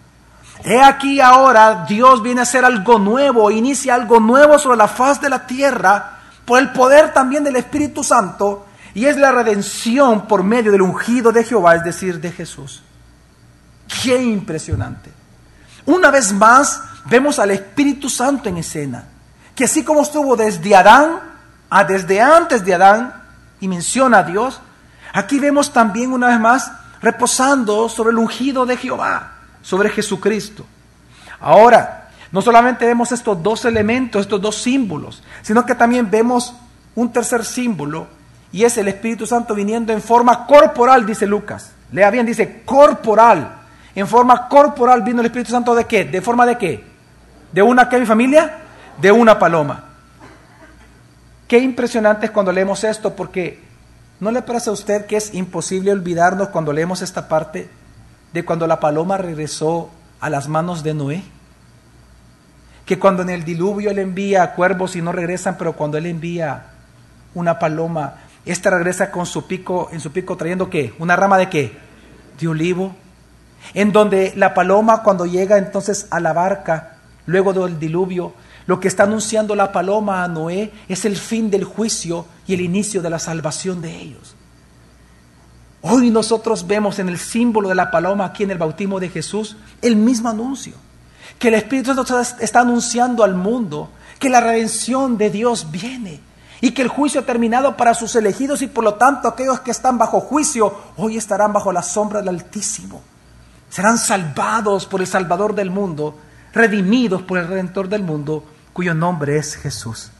he 0.63 0.81
aquí 0.81 1.19
ahora 1.19 1.83
Dios 1.85 2.23
viene 2.23 2.39
a 2.39 2.43
hacer 2.43 2.63
algo 2.63 2.97
nuevo, 2.97 3.51
inicia 3.51 3.95
algo 3.95 4.21
nuevo 4.21 4.57
sobre 4.57 4.77
la 4.77 4.87
faz 4.87 5.19
de 5.19 5.29
la 5.29 5.45
tierra 5.45 6.19
por 6.45 6.57
el 6.57 6.71
poder 6.71 7.11
también 7.11 7.43
del 7.43 7.57
Espíritu 7.57 8.01
Santo 8.01 8.65
y 8.93 9.07
es 9.07 9.17
la 9.17 9.33
redención 9.33 10.25
por 10.25 10.43
medio 10.43 10.71
del 10.71 10.81
ungido 10.81 11.33
de 11.33 11.43
Jehová, 11.43 11.75
es 11.75 11.83
decir, 11.83 12.21
de 12.21 12.31
Jesús. 12.31 12.81
Qué 14.01 14.21
impresionante. 14.21 15.11
Una 15.85 16.11
vez 16.11 16.31
más 16.31 16.81
vemos 17.09 17.39
al 17.39 17.51
Espíritu 17.51 18.09
Santo 18.09 18.47
en 18.47 18.55
escena, 18.55 19.03
que 19.53 19.65
así 19.65 19.83
como 19.83 20.01
estuvo 20.01 20.37
desde 20.37 20.77
Adán, 20.77 21.28
a 21.69 21.83
desde 21.83 22.21
antes 22.21 22.65
de 22.65 22.73
Adán 22.73 23.13
y 23.59 23.67
menciona 23.67 24.19
a 24.19 24.23
Dios, 24.23 24.61
aquí 25.13 25.39
vemos 25.39 25.71
también 25.71 26.11
una 26.11 26.27
vez 26.27 26.39
más 26.39 26.71
reposando 27.01 27.87
sobre 27.89 28.11
el 28.11 28.17
ungido 28.17 28.65
de 28.65 28.77
Jehová, 28.77 29.33
sobre 29.61 29.89
Jesucristo. 29.89 30.65
Ahora, 31.39 32.09
no 32.31 32.41
solamente 32.41 32.85
vemos 32.85 33.11
estos 33.11 33.41
dos 33.41 33.65
elementos, 33.65 34.21
estos 34.21 34.41
dos 34.41 34.55
símbolos, 34.55 35.23
sino 35.41 35.65
que 35.65 35.75
también 35.75 36.09
vemos 36.09 36.55
un 36.95 37.11
tercer 37.11 37.45
símbolo 37.45 38.07
y 38.51 38.63
es 38.63 38.77
el 38.77 38.87
Espíritu 38.87 39.25
Santo 39.25 39.55
viniendo 39.55 39.93
en 39.93 40.01
forma 40.01 40.45
corporal, 40.45 41.05
dice 41.05 41.25
Lucas. 41.25 41.71
Lea 41.91 42.09
bien, 42.09 42.25
dice 42.25 42.63
corporal. 42.65 43.55
En 43.95 44.07
forma 44.07 44.47
corporal 44.47 45.01
vino 45.01 45.21
el 45.21 45.27
Espíritu 45.27 45.51
Santo 45.51 45.73
de 45.73 45.85
qué? 45.85 46.05
¿De 46.05 46.21
forma 46.21 46.45
de 46.45 46.57
qué? 46.57 46.83
¿De 47.51 47.61
una 47.61 47.89
qué 47.89 47.99
mi 47.99 48.05
familia? 48.05 48.59
De 48.99 49.11
una 49.11 49.37
paloma. 49.39 49.88
Qué 51.49 51.57
impresionante 51.57 52.27
es 52.27 52.31
cuando 52.31 52.51
leemos 52.51 52.83
esto, 52.83 53.15
porque 53.15 53.59
¿no 54.19 54.29
le 54.29 54.43
parece 54.43 54.69
a 54.69 54.73
usted 54.73 55.07
que 55.07 55.17
es 55.17 55.33
imposible 55.33 55.91
olvidarnos 55.91 56.49
cuando 56.49 56.71
leemos 56.71 57.01
esta 57.01 57.27
parte 57.27 57.67
de 58.31 58.45
cuando 58.45 58.67
la 58.67 58.79
paloma 58.79 59.17
regresó 59.17 59.89
a 60.19 60.29
las 60.29 60.47
manos 60.47 60.83
de 60.83 60.93
Noé? 60.93 61.23
Que 62.85 62.99
cuando 62.99 63.23
en 63.23 63.31
el 63.31 63.45
diluvio 63.45 63.89
él 63.89 63.97
envía 63.97 64.53
cuervos 64.53 64.95
y 64.95 65.01
no 65.01 65.11
regresan, 65.11 65.57
pero 65.57 65.73
cuando 65.73 65.97
él 65.97 66.05
envía 66.05 66.67
una 67.33 67.57
paloma, 67.57 68.17
esta 68.45 68.69
regresa 68.69 69.09
con 69.09 69.25
su 69.25 69.47
pico, 69.47 69.89
en 69.91 70.01
su 70.01 70.11
pico 70.11 70.37
trayendo 70.37 70.69
qué? 70.69 70.93
Una 70.99 71.15
rama 71.15 71.39
de 71.39 71.49
qué? 71.49 71.75
De 72.39 72.47
olivo. 72.47 72.95
En 73.73 73.91
donde 73.91 74.33
la 74.35 74.53
paloma 74.53 75.01
cuando 75.01 75.25
llega 75.25 75.57
entonces 75.57 76.05
a 76.11 76.19
la 76.19 76.31
barca, 76.31 76.97
luego 77.25 77.53
del 77.53 77.79
diluvio, 77.79 78.35
lo 78.69 78.79
que 78.79 78.87
está 78.87 79.01
anunciando 79.01 79.55
la 79.55 79.71
paloma 79.71 80.23
a 80.23 80.27
Noé 80.27 80.71
es 80.87 81.03
el 81.03 81.17
fin 81.17 81.49
del 81.49 81.63
juicio 81.63 82.27
y 82.45 82.53
el 82.53 82.61
inicio 82.61 83.01
de 83.01 83.09
la 83.09 83.17
salvación 83.17 83.81
de 83.81 83.95
ellos. 83.95 84.35
Hoy 85.81 86.11
nosotros 86.11 86.67
vemos 86.67 86.99
en 86.99 87.09
el 87.09 87.17
símbolo 87.17 87.69
de 87.69 87.73
la 87.73 87.89
paloma 87.89 88.25
aquí 88.25 88.43
en 88.43 88.51
el 88.51 88.59
bautismo 88.59 88.99
de 88.99 89.09
Jesús 89.09 89.57
el 89.81 89.95
mismo 89.95 90.29
anuncio, 90.29 90.73
que 91.39 91.47
el 91.47 91.55
Espíritu 91.55 91.95
Santo 91.95 92.19
está 92.19 92.59
anunciando 92.59 93.23
al 93.23 93.33
mundo 93.33 93.89
que 94.19 94.29
la 94.29 94.39
redención 94.39 95.17
de 95.17 95.31
Dios 95.31 95.71
viene 95.71 96.19
y 96.61 96.69
que 96.69 96.83
el 96.83 96.89
juicio 96.89 97.21
ha 97.21 97.25
terminado 97.25 97.75
para 97.75 97.95
sus 97.95 98.15
elegidos 98.15 98.61
y 98.61 98.67
por 98.67 98.83
lo 98.83 98.93
tanto 98.93 99.27
aquellos 99.27 99.61
que 99.61 99.71
están 99.71 99.97
bajo 99.97 100.19
juicio 100.19 100.77
hoy 100.95 101.17
estarán 101.17 101.53
bajo 101.53 101.71
la 101.71 101.81
sombra 101.81 102.19
del 102.19 102.29
Altísimo. 102.29 103.01
Serán 103.67 103.97
salvados 103.97 104.85
por 104.85 105.01
el 105.01 105.07
Salvador 105.07 105.55
del 105.55 105.71
mundo, 105.71 106.19
redimidos 106.53 107.23
por 107.23 107.39
el 107.39 107.47
Redentor 107.47 107.89
del 107.89 108.03
mundo 108.03 108.43
cuyo 108.73 108.93
nombre 108.93 109.37
es 109.37 109.55
Jesús. 109.55 110.11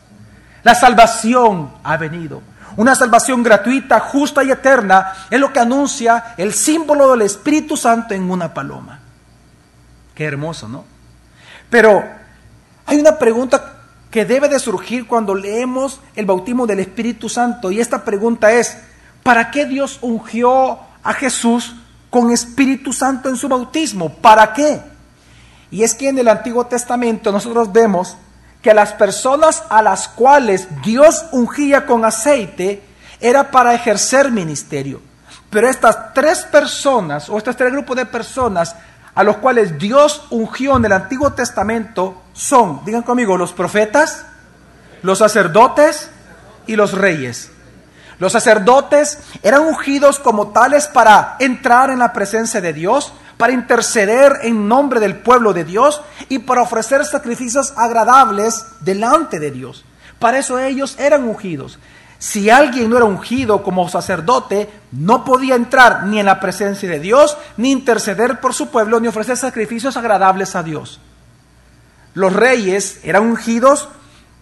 La 0.64 0.76
salvación 0.76 1.72
ha 1.84 1.98
venido. 1.98 2.42
Una 2.78 2.96
salvación 2.96 3.44
gratuita, 3.44 4.00
justa 4.00 4.44
y 4.44 4.52
eterna 4.52 5.14
es 5.30 5.40
lo 5.40 5.52
que 5.52 5.60
anuncia 5.60 6.36
el 6.38 6.54
símbolo 6.54 7.12
del 7.12 7.24
Espíritu 7.24 7.76
Santo 7.76 8.14
en 8.14 8.30
una 8.30 8.54
paloma. 8.54 9.00
Qué 10.14 10.26
hermoso, 10.26 10.68
¿no? 10.68 10.86
Pero 11.70 12.04
hay 12.86 13.00
una 13.00 13.18
pregunta 13.18 13.80
que 14.12 14.26
debe 14.26 14.50
de 14.50 14.60
surgir 14.60 15.08
cuando 15.08 15.36
leemos 15.36 16.00
el 16.16 16.26
bautismo 16.26 16.66
del 16.66 16.80
Espíritu 16.80 17.30
Santo 17.30 17.72
y 17.72 17.80
esta 17.80 18.04
pregunta 18.04 18.52
es, 18.52 18.78
¿para 19.24 19.52
qué 19.52 19.66
Dios 19.66 20.00
ungió 20.02 20.80
a 21.04 21.14
Jesús 21.14 21.76
con 22.10 22.32
Espíritu 22.32 22.92
Santo 22.92 23.30
en 23.30 23.36
su 23.36 23.48
bautismo? 23.48 24.14
¿Para 24.16 24.54
qué? 24.54 24.82
Y 25.72 25.84
es 25.84 25.94
que 25.94 26.10
en 26.10 26.18
el 26.18 26.28
Antiguo 26.28 26.66
Testamento 26.66 27.32
nosotros 27.32 27.72
vemos 27.72 28.18
que 28.62 28.74
las 28.74 28.94
personas 28.94 29.64
a 29.70 29.82
las 29.82 30.08
cuales 30.08 30.68
Dios 30.84 31.26
ungía 31.32 31.86
con 31.86 32.04
aceite 32.04 32.84
era 33.20 33.52
para 33.52 33.74
ejercer 33.74 34.32
ministerio. 34.32 35.02
Pero 35.50 35.70
estas 35.70 36.14
tres 36.14 36.44
personas, 36.44 37.30
o 37.30 37.38
estos 37.38 37.56
tres 37.56 37.72
grupos 37.72 37.96
de 37.96 38.06
personas 38.06 38.76
a 39.16 39.24
los 39.24 39.38
cuales 39.38 39.78
Dios 39.78 40.26
ungió 40.30 40.78
en 40.78 40.86
el 40.86 40.94
Antiguo 40.94 41.34
Testamento 41.34 42.22
son, 42.34 42.86
digan 42.86 43.02
conmigo, 43.02 43.38
los 43.38 43.54
profetas, 43.54 44.26
los 45.02 45.18
sacerdotes 45.18 46.10
y 46.68 46.76
los 46.76 46.94
reyes. 46.94 47.52
Los 48.20 48.34
sacerdotes 48.34 49.20
eran 49.42 49.62
ungidos 49.62 50.20
como 50.20 50.50
tales 50.50 50.88
para 50.88 51.38
entrar 51.40 51.90
en 51.90 52.00
la 52.00 52.14
presencia 52.14 52.62
de 52.62 52.74
Dios, 52.74 53.14
para 53.40 53.54
interceder 53.54 54.40
en 54.42 54.68
nombre 54.68 55.00
del 55.00 55.16
pueblo 55.16 55.54
de 55.54 55.64
Dios 55.64 56.02
y 56.28 56.40
para 56.40 56.62
ofrecer 56.62 57.06
sacrificios 57.06 57.72
agradables 57.78 58.66
delante 58.82 59.40
de 59.40 59.50
Dios. 59.50 59.86
Para 60.20 60.40
eso 60.40 60.60
ellos 60.60 60.98
eran 61.00 61.24
ungidos. 61.24 61.80
Si 62.18 62.50
alguien 62.50 62.90
no 62.90 62.98
era 62.98 63.06
ungido 63.06 63.64
como 63.64 63.88
sacerdote, 63.88 64.70
no 64.92 65.24
podía 65.24 65.56
entrar 65.56 66.04
ni 66.04 66.20
en 66.20 66.26
la 66.26 66.42
presencia 66.42 66.90
de 66.90 67.00
Dios, 67.00 67.38
ni 67.56 67.72
interceder 67.72 68.42
por 68.42 68.54
su 68.54 68.68
pueblo, 68.72 69.00
ni 69.00 69.08
ofrecer 69.08 69.38
sacrificios 69.38 69.96
agradables 69.96 70.58
a 70.58 70.64
Dios. 70.64 71.00
Los 72.16 72.34
reyes 72.34 73.00
eran 73.04 73.24
ungidos 73.24 73.88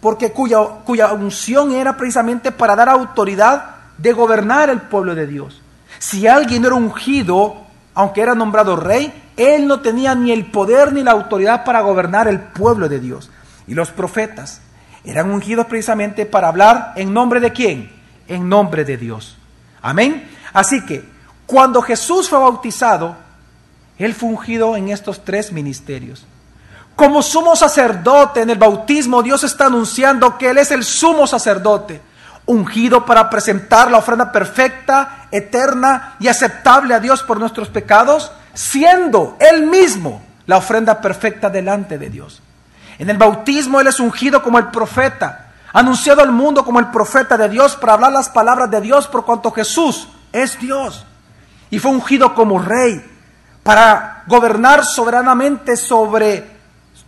porque 0.02 0.32
cuya, 0.32 1.12
unción 1.14 1.72
era 1.72 1.98
precisamente 1.98 2.52
para 2.52 2.76
dar 2.76 2.90
autoridad 2.90 3.76
de 4.00 4.12
gobernar 4.12 4.72
el 4.72 4.82
pueblo 4.82 5.14
de 5.14 5.28
Dios. 5.28 5.62
Si 6.00 6.26
alguien 6.26 6.64
no 6.64 6.70
era 6.70 6.78
ungido 6.78 7.67
aunque 7.98 8.22
era 8.22 8.36
nombrado 8.36 8.76
rey, 8.76 9.12
él 9.38 9.66
no 9.66 9.80
tenía 9.80 10.14
ni 10.14 10.32
el 10.32 10.46
poder 10.52 10.94
ni 10.94 11.02
la 11.02 11.14
autoridad 11.14 11.64
para 11.64 11.82
gobernar 11.82 12.28
el 12.28 12.40
pueblo 12.40 12.88
de 12.88 13.00
Dios. 13.00 13.32
Y 13.66 13.74
los 13.74 13.90
profetas 13.90 14.62
eran 15.04 15.32
ungidos 15.32 15.66
precisamente 15.66 16.28
para 16.28 16.48
hablar 16.48 16.94
en 16.96 17.12
nombre 17.12 17.40
de 17.40 17.52
quién? 17.52 17.92
En 18.28 18.48
nombre 18.48 18.86
de 18.86 18.98
Dios. 18.98 19.36
Amén. 19.82 20.30
Así 20.54 20.86
que 20.86 21.10
cuando 21.48 21.82
Jesús 21.82 22.30
fue 22.30 22.38
bautizado, 22.38 23.16
él 23.98 24.14
fue 24.14 24.30
ungido 24.30 24.78
en 24.78 24.90
estos 24.90 25.26
tres 25.26 25.52
ministerios. 25.52 26.24
Como 26.96 27.24
sumo 27.24 27.56
sacerdote 27.56 28.42
en 28.42 28.52
el 28.52 28.60
bautismo, 28.60 29.24
Dios 29.24 29.44
está 29.44 29.66
anunciando 29.66 30.38
que 30.38 30.52
Él 30.52 30.60
es 30.60 30.70
el 30.70 30.84
sumo 30.84 31.26
sacerdote 31.26 32.00
ungido 32.46 33.06
para 33.06 33.28
presentar 33.28 33.90
la 33.90 33.98
ofrenda 33.98 34.32
perfecta, 34.32 35.17
eterna 35.32 36.16
y 36.20 36.28
aceptable 36.28 36.94
a 36.94 37.00
Dios 37.00 37.24
por 37.24 37.40
nuestros 37.40 37.70
pecados, 37.70 38.32
siendo 38.54 39.38
Él 39.40 39.68
mismo 39.68 40.22
la 40.46 40.58
ofrenda 40.58 41.02
perfecta 41.02 41.50
delante 41.50 41.98
de 41.98 42.10
Dios. 42.10 42.42
En 43.00 43.10
el 43.10 43.18
bautismo 43.18 43.80
Él 43.80 43.88
es 43.88 44.00
ungido 44.00 44.42
como 44.42 44.58
el 44.58 44.68
profeta, 44.68 45.52
anunciado 45.74 46.22
al 46.22 46.32
mundo 46.32 46.66
como 46.66 46.80
el 46.80 46.88
profeta 46.88 47.38
de 47.38 47.50
Dios 47.50 47.76
para 47.76 47.94
hablar 47.94 48.12
las 48.12 48.30
palabras 48.30 48.72
de 48.72 48.82
Dios 48.82 49.08
por 49.08 49.26
cuanto 49.26 49.52
Jesús 49.52 50.08
es 50.32 50.60
Dios. 50.60 51.06
Y 51.70 51.80
fue 51.80 51.92
ungido 51.92 52.34
como 52.34 52.60
rey 52.60 53.04
para 53.64 54.24
gobernar 54.28 54.86
soberanamente 54.86 55.76
sobre 55.76 56.58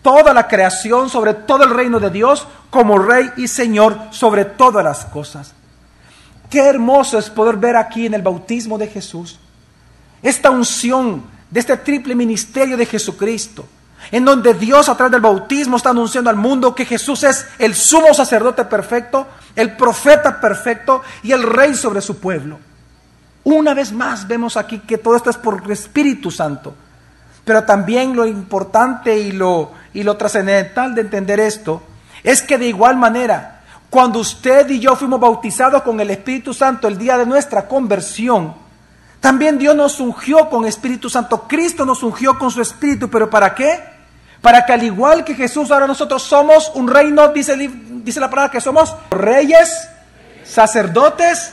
toda 0.02 0.34
la 0.34 0.48
creación, 0.48 1.10
sobre 1.10 1.34
todo 1.34 1.64
el 1.64 1.70
reino 1.70 2.00
de 2.00 2.10
Dios, 2.10 2.48
como 2.70 2.98
Rey 3.00 3.32
y 3.38 3.48
Señor 3.48 3.98
sobre 4.12 4.46
todas 4.46 4.84
las 4.84 5.06
cosas. 5.06 5.54
Qué 6.50 6.60
hermoso 6.60 7.18
es 7.18 7.30
poder 7.30 7.58
ver 7.58 7.76
aquí 7.76 8.06
en 8.06 8.14
el 8.14 8.22
bautismo 8.22 8.78
de 8.78 8.88
Jesús 8.88 9.40
esta 10.22 10.50
unción 10.50 11.24
de 11.50 11.60
este 11.60 11.78
triple 11.78 12.16
ministerio 12.16 12.78
de 12.78 12.86
Jesucristo, 12.86 13.66
en 14.12 14.26
donde 14.26 14.54
Dios 14.54 14.90
a 14.90 14.96
través 14.96 15.12
del 15.12 15.22
bautismo 15.22 15.78
está 15.78 15.90
anunciando 15.90 16.30
al 16.30 16.36
mundo 16.36 16.76
que 16.76 16.86
Jesús 16.86 17.24
es 17.24 17.46
el 17.58 17.76
sumo 17.76 18.14
sacerdote 18.14 18.66
perfecto, 18.66 19.28
el 19.56 19.76
profeta 19.76 20.40
perfecto 20.40 21.02
y 21.24 21.32
el 21.32 21.44
rey 21.44 21.74
sobre 21.74 22.02
su 22.02 22.20
pueblo. 22.20 22.60
Una 23.44 23.74
vez 23.74 23.92
más 23.92 24.28
vemos 24.28 24.58
aquí 24.58 24.80
que 24.80 24.98
todo 24.98 25.16
esto 25.16 25.30
es 25.30 25.38
por 25.38 25.64
el 25.64 25.72
Espíritu 25.72 26.30
Santo. 26.30 26.76
Pero 27.46 27.64
también 27.64 28.16
lo 28.16 28.28
importante 28.28 29.18
y 29.18 29.32
lo, 29.32 29.72
y 29.94 30.04
lo 30.04 30.18
trascendental 30.18 30.94
de 30.94 31.02
entender 31.02 31.40
esto 31.40 31.82
es 32.24 32.42
que 32.42 32.58
de 32.58 32.68
igual 32.68 32.98
manera, 32.98 33.59
cuando 33.90 34.20
usted 34.20 34.70
y 34.70 34.80
yo 34.80 34.96
fuimos 34.96 35.20
bautizados 35.20 35.82
con 35.82 36.00
el 36.00 36.12
Espíritu 36.12 36.54
Santo 36.54 36.88
el 36.88 36.98
día 36.98 37.18
de 37.18 37.26
nuestra 37.26 37.68
conversión, 37.68 38.54
también 39.20 39.58
Dios 39.58 39.76
nos 39.76 40.00
ungió 40.00 40.50
con 40.50 40.66
Espíritu 40.66 41.10
Santo. 41.10 41.48
Cristo 41.48 41.86
nos 41.86 42.04
ungió 42.04 42.38
con 42.38 42.52
su 42.52 42.62
Espíritu. 42.62 43.10
¿Pero 43.10 43.30
para 43.30 43.54
qué? 43.54 43.80
Para 44.42 44.66
que 44.66 44.74
al 44.74 44.84
igual 44.84 45.26
que 45.26 45.36
Jesús, 45.36 45.72
ahora 45.72 45.88
nosotros 45.88 46.24
somos 46.24 46.72
un 46.76 46.88
reino, 46.88 47.28
dice, 47.30 47.58
dice 47.58 48.20
la 48.20 48.30
palabra 48.30 48.52
que 48.52 48.62
somos 48.62 48.96
reyes, 49.12 49.90
sacerdotes 50.46 51.52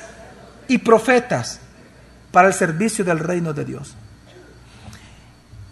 y 0.68 0.79
profetas 0.79 1.59
para 2.31 2.49
el 2.49 2.55
servicio 2.55 3.05
del 3.05 3.18
reino 3.18 3.53
de 3.53 3.64
Dios. 3.64 3.94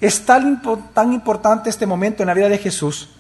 Es 0.01 0.27
tan, 0.27 0.61
tan 0.93 1.13
importante 1.13 1.71
este 1.71 1.87
momento 1.87 2.23
en 2.23 2.27
la 2.27 2.35
vida 2.35 2.49
de 2.49 2.59
Jesús 2.59 3.11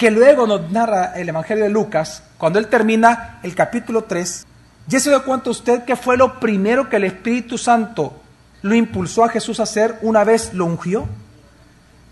que 0.00 0.10
luego 0.10 0.46
nos 0.46 0.70
narra 0.70 1.12
el 1.14 1.28
Evangelio 1.28 1.64
de 1.64 1.68
Lucas, 1.68 2.22
cuando 2.38 2.58
él 2.58 2.68
termina 2.68 3.38
el 3.42 3.54
capítulo 3.54 4.04
3, 4.04 4.46
¿ya 4.86 4.98
se 4.98 5.10
da 5.10 5.20
cuenta 5.20 5.50
usted 5.50 5.84
que 5.84 5.94
fue 5.94 6.16
lo 6.16 6.40
primero 6.40 6.88
que 6.88 6.96
el 6.96 7.04
Espíritu 7.04 7.58
Santo 7.58 8.18
lo 8.62 8.74
impulsó 8.74 9.24
a 9.24 9.28
Jesús 9.28 9.60
a 9.60 9.64
hacer 9.64 9.98
una 10.00 10.24
vez 10.24 10.54
lo 10.54 10.64
ungió? 10.64 11.06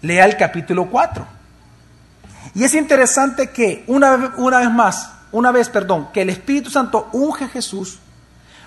Lea 0.03 0.27
el 0.27 0.37
capítulo 0.37 0.91
4. 0.91 1.27
Y 2.55 2.63
es 2.63 2.75
interesante 2.75 3.53
que 3.53 3.85
una, 3.87 4.35
una 4.37 4.59
vez 4.59 4.71
más, 4.71 5.11
una 5.33 5.51
vez, 5.51 5.71
perdón, 5.71 6.11
que 6.13 6.21
el 6.21 6.29
Espíritu 6.29 6.69
Santo 6.69 7.09
unge 7.15 7.45
a 7.45 7.49
Jesús, 7.49 8.01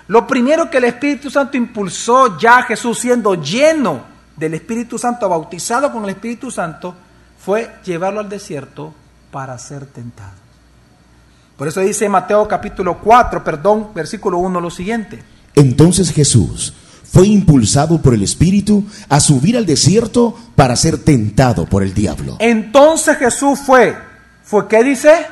lo 0.08 0.26
primero 0.26 0.68
que 0.68 0.78
el 0.78 0.84
Espíritu 0.86 1.30
Santo 1.30 1.56
impulsó 1.56 2.40
ya 2.40 2.58
a 2.58 2.62
Jesús 2.64 2.98
siendo 2.98 3.36
lleno 3.36 4.00
del 4.34 4.54
Espíritu 4.54 4.98
Santo, 4.98 5.28
bautizado 5.28 5.92
con 5.92 6.02
el 6.02 6.10
Espíritu 6.10 6.50
Santo, 6.50 6.96
fue 7.38 7.70
llevarlo 7.84 8.18
al 8.18 8.28
desierto 8.28 8.94
para 9.32 9.58
ser 9.58 9.86
tentado. 9.86 10.30
Por 11.56 11.66
eso 11.66 11.80
dice 11.80 12.08
Mateo 12.08 12.46
capítulo 12.46 12.98
4, 12.98 13.42
perdón, 13.42 13.88
versículo 13.94 14.38
1 14.38 14.60
lo 14.60 14.70
siguiente. 14.70 15.22
Entonces 15.54 16.12
Jesús 16.12 16.74
fue 17.04 17.26
impulsado 17.26 18.00
por 18.00 18.14
el 18.14 18.22
Espíritu 18.22 18.84
a 19.08 19.20
subir 19.20 19.56
al 19.56 19.66
desierto 19.66 20.38
para 20.54 20.76
ser 20.76 20.98
tentado 20.98 21.66
por 21.66 21.82
el 21.82 21.92
diablo. 21.94 22.36
Entonces 22.38 23.16
Jesús 23.16 23.60
fue, 23.60 23.96
¿fue 24.44 24.68
qué 24.68 24.84
dice? 24.84 25.26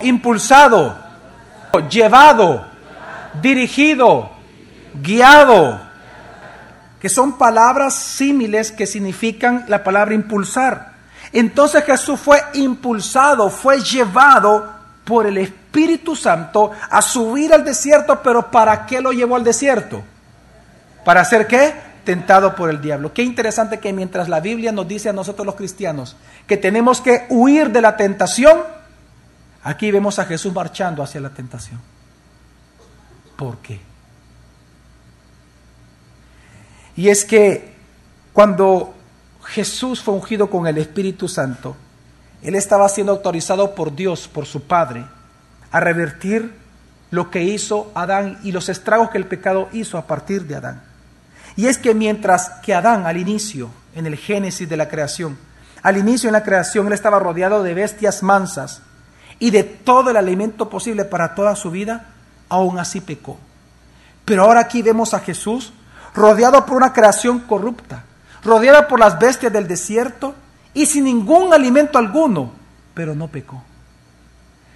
Impulsado, 0.00 0.96
llevado, 1.90 2.66
dirigido, 3.42 4.30
guiado, 5.02 5.80
que 7.00 7.08
son 7.08 7.38
palabras 7.38 7.94
símiles 7.94 8.72
que 8.72 8.86
significan 8.86 9.64
la 9.68 9.82
palabra 9.82 10.14
impulsar. 10.14 10.89
Entonces 11.32 11.84
Jesús 11.84 12.18
fue 12.18 12.42
impulsado, 12.54 13.50
fue 13.50 13.80
llevado 13.80 14.80
por 15.04 15.26
el 15.26 15.38
Espíritu 15.38 16.16
Santo 16.16 16.72
a 16.90 17.00
subir 17.02 17.52
al 17.52 17.64
desierto, 17.64 18.20
pero 18.22 18.50
¿para 18.50 18.86
qué 18.86 19.00
lo 19.00 19.12
llevó 19.12 19.36
al 19.36 19.44
desierto? 19.44 20.02
¿Para 21.04 21.20
hacer 21.20 21.46
qué? 21.46 21.74
Tentado 22.04 22.54
por 22.54 22.70
el 22.70 22.80
diablo. 22.80 23.12
Qué 23.12 23.22
interesante 23.22 23.78
que 23.78 23.92
mientras 23.92 24.28
la 24.28 24.40
Biblia 24.40 24.72
nos 24.72 24.88
dice 24.88 25.08
a 25.08 25.12
nosotros 25.12 25.46
los 25.46 25.54
cristianos 25.54 26.16
que 26.46 26.56
tenemos 26.56 27.00
que 27.00 27.26
huir 27.28 27.70
de 27.70 27.80
la 27.80 27.96
tentación, 27.96 28.62
aquí 29.62 29.90
vemos 29.90 30.18
a 30.18 30.24
Jesús 30.24 30.52
marchando 30.52 31.02
hacia 31.02 31.20
la 31.20 31.30
tentación. 31.30 31.80
¿Por 33.36 33.58
qué? 33.58 33.80
Y 36.96 37.08
es 37.08 37.24
que 37.24 37.74
cuando 38.32 38.94
Jesús 39.50 40.00
fue 40.00 40.14
ungido 40.14 40.48
con 40.48 40.66
el 40.66 40.78
Espíritu 40.78 41.26
Santo, 41.26 41.76
Él 42.42 42.54
estaba 42.54 42.88
siendo 42.88 43.12
autorizado 43.12 43.74
por 43.74 43.94
Dios, 43.94 44.28
por 44.28 44.46
su 44.46 44.62
Padre, 44.62 45.04
a 45.72 45.80
revertir 45.80 46.54
lo 47.10 47.30
que 47.30 47.42
hizo 47.42 47.90
Adán 47.94 48.38
y 48.44 48.52
los 48.52 48.68
estragos 48.68 49.10
que 49.10 49.18
el 49.18 49.26
pecado 49.26 49.68
hizo 49.72 49.98
a 49.98 50.06
partir 50.06 50.46
de 50.46 50.54
Adán. 50.54 50.82
Y 51.56 51.66
es 51.66 51.78
que 51.78 51.94
mientras 51.94 52.50
que 52.62 52.74
Adán 52.74 53.06
al 53.06 53.16
inicio, 53.16 53.70
en 53.96 54.06
el 54.06 54.16
génesis 54.16 54.68
de 54.68 54.76
la 54.76 54.88
creación, 54.88 55.36
al 55.82 55.96
inicio 55.96 56.28
en 56.28 56.34
la 56.34 56.44
creación 56.44 56.86
él 56.86 56.92
estaba 56.92 57.18
rodeado 57.18 57.64
de 57.64 57.74
bestias 57.74 58.22
mansas 58.22 58.82
y 59.40 59.50
de 59.50 59.64
todo 59.64 60.10
el 60.10 60.16
alimento 60.16 60.70
posible 60.70 61.04
para 61.04 61.34
toda 61.34 61.56
su 61.56 61.72
vida, 61.72 62.06
aún 62.48 62.78
así 62.78 63.00
pecó. 63.00 63.36
Pero 64.24 64.44
ahora 64.44 64.60
aquí 64.60 64.80
vemos 64.82 65.12
a 65.12 65.18
Jesús 65.18 65.72
rodeado 66.14 66.64
por 66.64 66.76
una 66.76 66.92
creación 66.92 67.40
corrupta, 67.40 68.04
rodeada 68.42 68.88
por 68.88 68.98
las 68.98 69.18
bestias 69.18 69.52
del 69.52 69.68
desierto 69.68 70.34
y 70.74 70.86
sin 70.86 71.04
ningún 71.04 71.52
alimento 71.52 71.98
alguno, 71.98 72.52
pero 72.94 73.14
no 73.14 73.28
pecó. 73.28 73.62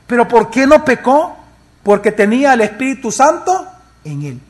¿Pero 0.06 0.28
por 0.28 0.50
qué 0.50 0.66
no 0.66 0.84
pecó? 0.84 1.36
Porque 1.82 2.12
tenía 2.12 2.54
el 2.54 2.62
Espíritu 2.62 3.10
Santo 3.10 3.66
en 4.04 4.22
él. 4.22 4.40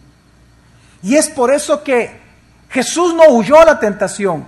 Y 1.03 1.17
es 1.17 1.29
por 1.29 1.53
eso 1.53 1.83
que 1.83 2.21
Jesús 2.71 3.15
no 3.15 3.29
huyó 3.29 3.61
a 3.61 3.65
la 3.65 3.79
tentación, 3.79 4.45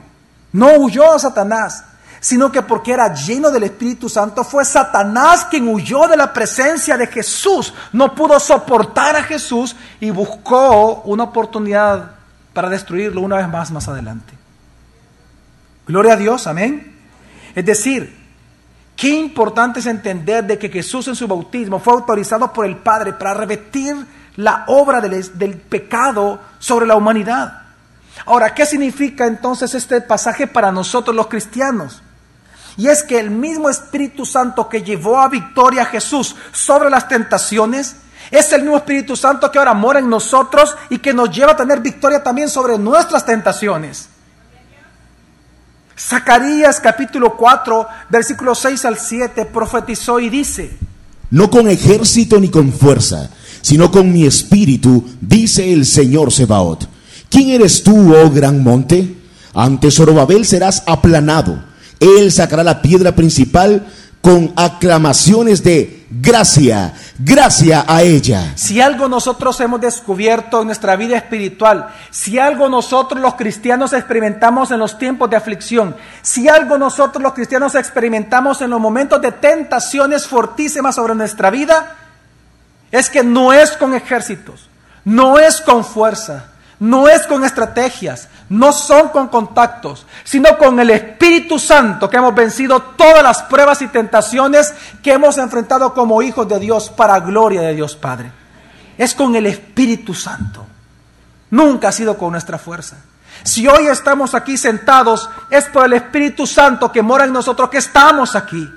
no 0.53 0.73
huyó 0.79 1.13
a 1.13 1.19
Satanás, 1.19 1.85
sino 2.19 2.51
que 2.51 2.63
porque 2.63 2.93
era 2.93 3.15
lleno 3.15 3.51
del 3.51 3.65
Espíritu 3.65 4.09
Santo, 4.09 4.43
fue 4.43 4.65
Satanás 4.65 5.47
quien 5.49 5.69
huyó 5.69 6.09
de 6.09 6.17
la 6.17 6.33
presencia 6.33 6.97
de 6.97 7.07
Jesús, 7.07 7.73
no 7.93 8.15
pudo 8.15 8.41
soportar 8.41 9.17
a 9.17 9.23
Jesús 9.23 9.77
y 10.01 10.11
buscó 10.11 11.03
una 11.05 11.25
oportunidad 11.25 12.13
para 12.53 12.69
destruirlo 12.69 13.21
una 13.21 13.37
vez 13.37 13.49
más 13.49 13.71
más 13.71 13.87
adelante. 13.87 14.35
Gloria 15.87 16.15
a 16.15 16.17
Dios, 16.17 16.47
amén. 16.47 16.95
Es 17.55 17.65
decir, 17.65 18.15
qué 18.97 19.09
importante 19.11 19.81
es 19.81 19.87
entender 19.87 20.45
de 20.45 20.59
que 20.59 20.69
Jesús 20.69 21.07
en 21.09 21.15
su 21.15 21.29
bautismo 21.29 21.79
fue 21.79 21.95
autorizado 21.95 22.53
por 22.53 22.67
el 22.67 22.77
Padre 22.77 23.13
para 23.13 23.35
revertir 23.35 23.97
la 24.37 24.65
obra 24.67 25.01
del 25.01 25.57
pecado 25.57 26.41
sobre 26.59 26.87
la 26.87 26.97
humanidad. 26.97 27.63
Ahora, 28.25 28.55
¿qué 28.55 28.67
significa 28.67 29.27
entonces 29.27 29.75
este 29.75 30.01
pasaje 30.01 30.47
para 30.47 30.73
nosotros 30.73 31.15
los 31.15 31.29
cristianos? 31.29 32.03
Y 32.77 32.89
es 32.89 33.03
que 33.03 33.19
el 33.19 33.31
mismo 33.31 33.71
Espíritu 33.71 34.27
Santo 34.27 34.69
que 34.69 34.83
llevó 34.83 35.21
a 35.21 35.29
victoria 35.29 35.83
a 35.83 35.87
Jesús 35.87 36.35
sobre 36.53 36.91
las 36.91 37.09
tentaciones, 37.09 37.97
es 38.31 38.53
el 38.53 38.63
mismo 38.63 38.77
Espíritu 38.77 39.17
Santo 39.17 39.51
que 39.51 39.59
ahora 39.59 39.73
mora 39.73 40.01
en 40.01 40.11
nosotros 40.11 40.77
y 40.91 40.99
que 40.99 41.15
nos 41.15 41.31
lleva 41.31 41.53
a 41.53 41.57
tener 41.57 41.81
victoria 41.81 42.23
también 42.23 42.51
sobre 42.51 42.77
nuestras 42.77 43.25
tentaciones. 43.25 44.09
Zacarías 45.99 46.81
capítulo 46.81 47.37
4, 47.37 47.87
versículos 48.11 48.59
6 48.59 48.85
al 48.85 48.99
7, 48.99 49.47
profetizó 49.47 50.21
y 50.21 50.29
dice, 50.29 50.77
No 51.31 51.51
con 51.51 51.69
ejército 51.69 52.39
ni 52.39 52.49
con 52.49 52.73
fuerza, 52.73 53.31
sino 53.63 53.91
con 53.91 54.13
mi 54.13 54.27
espíritu, 54.27 55.05
dice 55.21 55.73
el 55.73 55.87
Señor 55.87 56.33
Sebaot. 56.33 56.89
¿Quién 57.31 57.49
eres 57.51 57.83
tú, 57.83 58.15
oh 58.15 58.31
gran 58.31 58.63
monte? 58.63 59.17
Ante 59.55 59.91
Zorobabel 59.91 60.45
serás 60.45 60.83
aplanado 60.87 61.65
él 62.01 62.31
sacará 62.33 62.63
la 62.63 62.83
piedra 62.83 63.15
principal 63.15 63.87
con 64.21 64.53
aclamaciones 64.57 65.63
de 65.63 65.96
gracia, 66.11 66.95
gracia 67.19 67.85
a 67.87 68.03
ella. 68.03 68.53
Si 68.55 68.81
algo 68.81 69.09
nosotros 69.09 69.61
hemos 69.61 69.81
descubierto 69.81 70.61
en 70.61 70.67
nuestra 70.67 70.97
vida 70.97 71.17
espiritual, 71.17 71.89
si 72.11 72.39
algo 72.39 72.69
nosotros 72.69 73.21
los 73.21 73.35
cristianos 73.35 73.93
experimentamos 73.93 74.71
en 74.71 74.79
los 74.79 74.99
tiempos 74.99 75.29
de 75.31 75.37
aflicción, 75.37 75.97
si 76.23 76.49
algo 76.49 76.79
nosotros 76.79 77.23
los 77.23 77.35
cristianos 77.35 77.75
experimentamos 77.75 78.61
en 78.63 78.71
los 78.71 78.81
momentos 78.81 79.21
de 79.21 79.33
tentaciones 79.33 80.27
fortísimas 80.27 80.95
sobre 80.95 81.15
nuestra 81.15 81.51
vida, 81.51 81.97
es 82.91 83.11
que 83.11 83.25
no 83.25 83.53
es 83.53 83.73
con 83.73 83.95
ejércitos, 83.95 84.69
no 85.05 85.39
es 85.39 85.61
con 85.61 85.85
fuerza, 85.85 86.47
no 86.79 87.09
es 87.09 87.27
con 87.27 87.45
estrategias, 87.45 88.29
no 88.49 88.73
son 88.73 89.09
con 89.09 89.29
contactos, 89.29 90.07
sino 90.25 90.57
con 90.57 90.79
el 90.79 90.91
Espíritu 90.91 91.59
Santo 91.59 92.09
que 92.09 92.17
hemos 92.17 92.35
vencido 92.35 92.81
todas 92.81 93.23
las 93.23 93.43
pruebas 93.43 93.83
y 93.83 93.89
tentaciones 93.89 94.73
que 95.03 95.13
hemos 95.13 95.37
enfrentado 95.39 95.93
como 95.95 96.23
hijos 96.23 96.49
de 96.49 96.59
Dios 96.61 96.91
para 96.91 97.21
gloria 97.21 97.61
de 97.63 97.75
Dios 97.75 97.97
Padre. 97.97 98.31
Es 98.97 99.15
con 99.15 99.35
el 99.35 99.47
Espíritu 99.47 100.15
Santo. 100.15 100.65
Nunca 101.51 101.89
ha 101.89 101.93
sido 101.93 102.17
con 102.17 102.33
nuestra 102.33 102.59
fuerza. 102.59 102.97
Si 103.43 103.67
hoy 103.67 103.87
estamos 103.87 104.35
aquí 104.35 104.57
sentados, 104.57 105.29
es 105.51 105.67
por 105.67 105.85
el 105.85 105.93
Espíritu 105.95 106.47
Santo 106.47 106.91
que 106.91 107.03
mora 107.03 107.25
en 107.25 107.33
nosotros 107.33 107.69
que 107.69 107.79
estamos 107.79 108.35
aquí. 108.35 108.69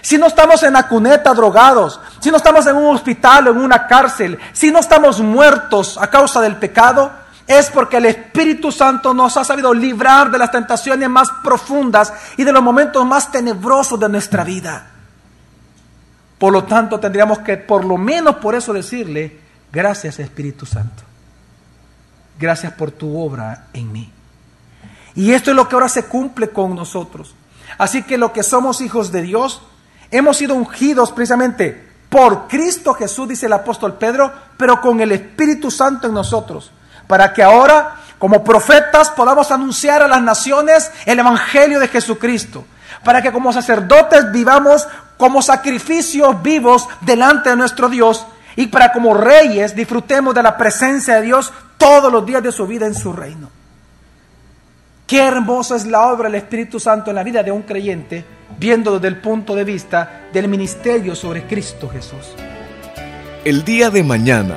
Si 0.00 0.18
no 0.18 0.26
estamos 0.26 0.62
en 0.64 0.72
la 0.72 0.88
cuneta 0.88 1.32
drogados, 1.32 2.00
si 2.20 2.30
no 2.30 2.36
estamos 2.36 2.66
en 2.66 2.76
un 2.76 2.94
hospital 2.94 3.48
o 3.48 3.50
en 3.52 3.58
una 3.58 3.86
cárcel, 3.86 4.38
si 4.52 4.70
no 4.70 4.80
estamos 4.80 5.20
muertos 5.20 5.96
a 6.00 6.08
causa 6.08 6.40
del 6.40 6.56
pecado, 6.56 7.21
es 7.46 7.70
porque 7.70 7.96
el 7.96 8.06
Espíritu 8.06 8.70
Santo 8.70 9.12
nos 9.12 9.36
ha 9.36 9.44
sabido 9.44 9.74
librar 9.74 10.30
de 10.30 10.38
las 10.38 10.50
tentaciones 10.50 11.08
más 11.08 11.28
profundas 11.42 12.12
y 12.36 12.44
de 12.44 12.52
los 12.52 12.62
momentos 12.62 13.04
más 13.04 13.30
tenebrosos 13.32 13.98
de 13.98 14.08
nuestra 14.08 14.44
vida. 14.44 14.90
Por 16.38 16.52
lo 16.52 16.64
tanto, 16.64 16.98
tendríamos 16.98 17.40
que 17.40 17.56
por 17.56 17.84
lo 17.84 17.96
menos 17.96 18.36
por 18.36 18.54
eso 18.54 18.72
decirle, 18.72 19.38
gracias 19.72 20.18
Espíritu 20.18 20.66
Santo. 20.66 21.02
Gracias 22.38 22.72
por 22.72 22.90
tu 22.90 23.18
obra 23.18 23.66
en 23.72 23.92
mí. 23.92 24.10
Y 25.14 25.32
esto 25.32 25.50
es 25.50 25.56
lo 25.56 25.68
que 25.68 25.74
ahora 25.74 25.88
se 25.88 26.04
cumple 26.04 26.50
con 26.50 26.74
nosotros. 26.74 27.34
Así 27.78 28.02
que 28.02 28.18
lo 28.18 28.32
que 28.32 28.42
somos 28.42 28.80
hijos 28.80 29.12
de 29.12 29.22
Dios, 29.22 29.62
hemos 30.10 30.36
sido 30.36 30.54
ungidos 30.54 31.12
precisamente 31.12 31.90
por 32.08 32.46
Cristo 32.48 32.94
Jesús, 32.94 33.28
dice 33.28 33.46
el 33.46 33.52
apóstol 33.52 33.94
Pedro, 33.94 34.32
pero 34.56 34.80
con 34.80 35.00
el 35.00 35.12
Espíritu 35.12 35.70
Santo 35.70 36.06
en 36.06 36.14
nosotros 36.14 36.72
para 37.06 37.32
que 37.32 37.42
ahora, 37.42 37.96
como 38.18 38.44
profetas, 38.44 39.10
podamos 39.10 39.50
anunciar 39.50 40.02
a 40.02 40.08
las 40.08 40.22
naciones 40.22 40.90
el 41.06 41.18
Evangelio 41.18 41.80
de 41.80 41.88
Jesucristo, 41.88 42.64
para 43.04 43.22
que 43.22 43.32
como 43.32 43.52
sacerdotes 43.52 44.30
vivamos 44.32 44.86
como 45.16 45.42
sacrificios 45.42 46.42
vivos 46.42 46.88
delante 47.00 47.50
de 47.50 47.56
nuestro 47.56 47.88
Dios 47.88 48.26
y 48.56 48.66
para 48.66 48.92
como 48.92 49.14
reyes 49.14 49.74
disfrutemos 49.74 50.34
de 50.34 50.42
la 50.42 50.56
presencia 50.56 51.16
de 51.16 51.22
Dios 51.22 51.52
todos 51.78 52.12
los 52.12 52.24
días 52.26 52.42
de 52.42 52.52
su 52.52 52.66
vida 52.66 52.86
en 52.86 52.94
su 52.94 53.12
reino. 53.12 53.50
Qué 55.06 55.22
hermosa 55.22 55.76
es 55.76 55.86
la 55.86 56.08
obra 56.08 56.28
del 56.28 56.36
Espíritu 56.36 56.80
Santo 56.80 57.10
en 57.10 57.16
la 57.16 57.22
vida 57.22 57.42
de 57.42 57.52
un 57.52 57.62
creyente, 57.62 58.24
viendo 58.58 58.94
desde 58.94 59.08
el 59.08 59.16
punto 59.18 59.54
de 59.54 59.64
vista 59.64 60.22
del 60.32 60.48
ministerio 60.48 61.14
sobre 61.14 61.46
Cristo 61.46 61.88
Jesús. 61.88 62.34
El 63.44 63.64
día 63.64 63.90
de 63.90 64.02
mañana 64.02 64.56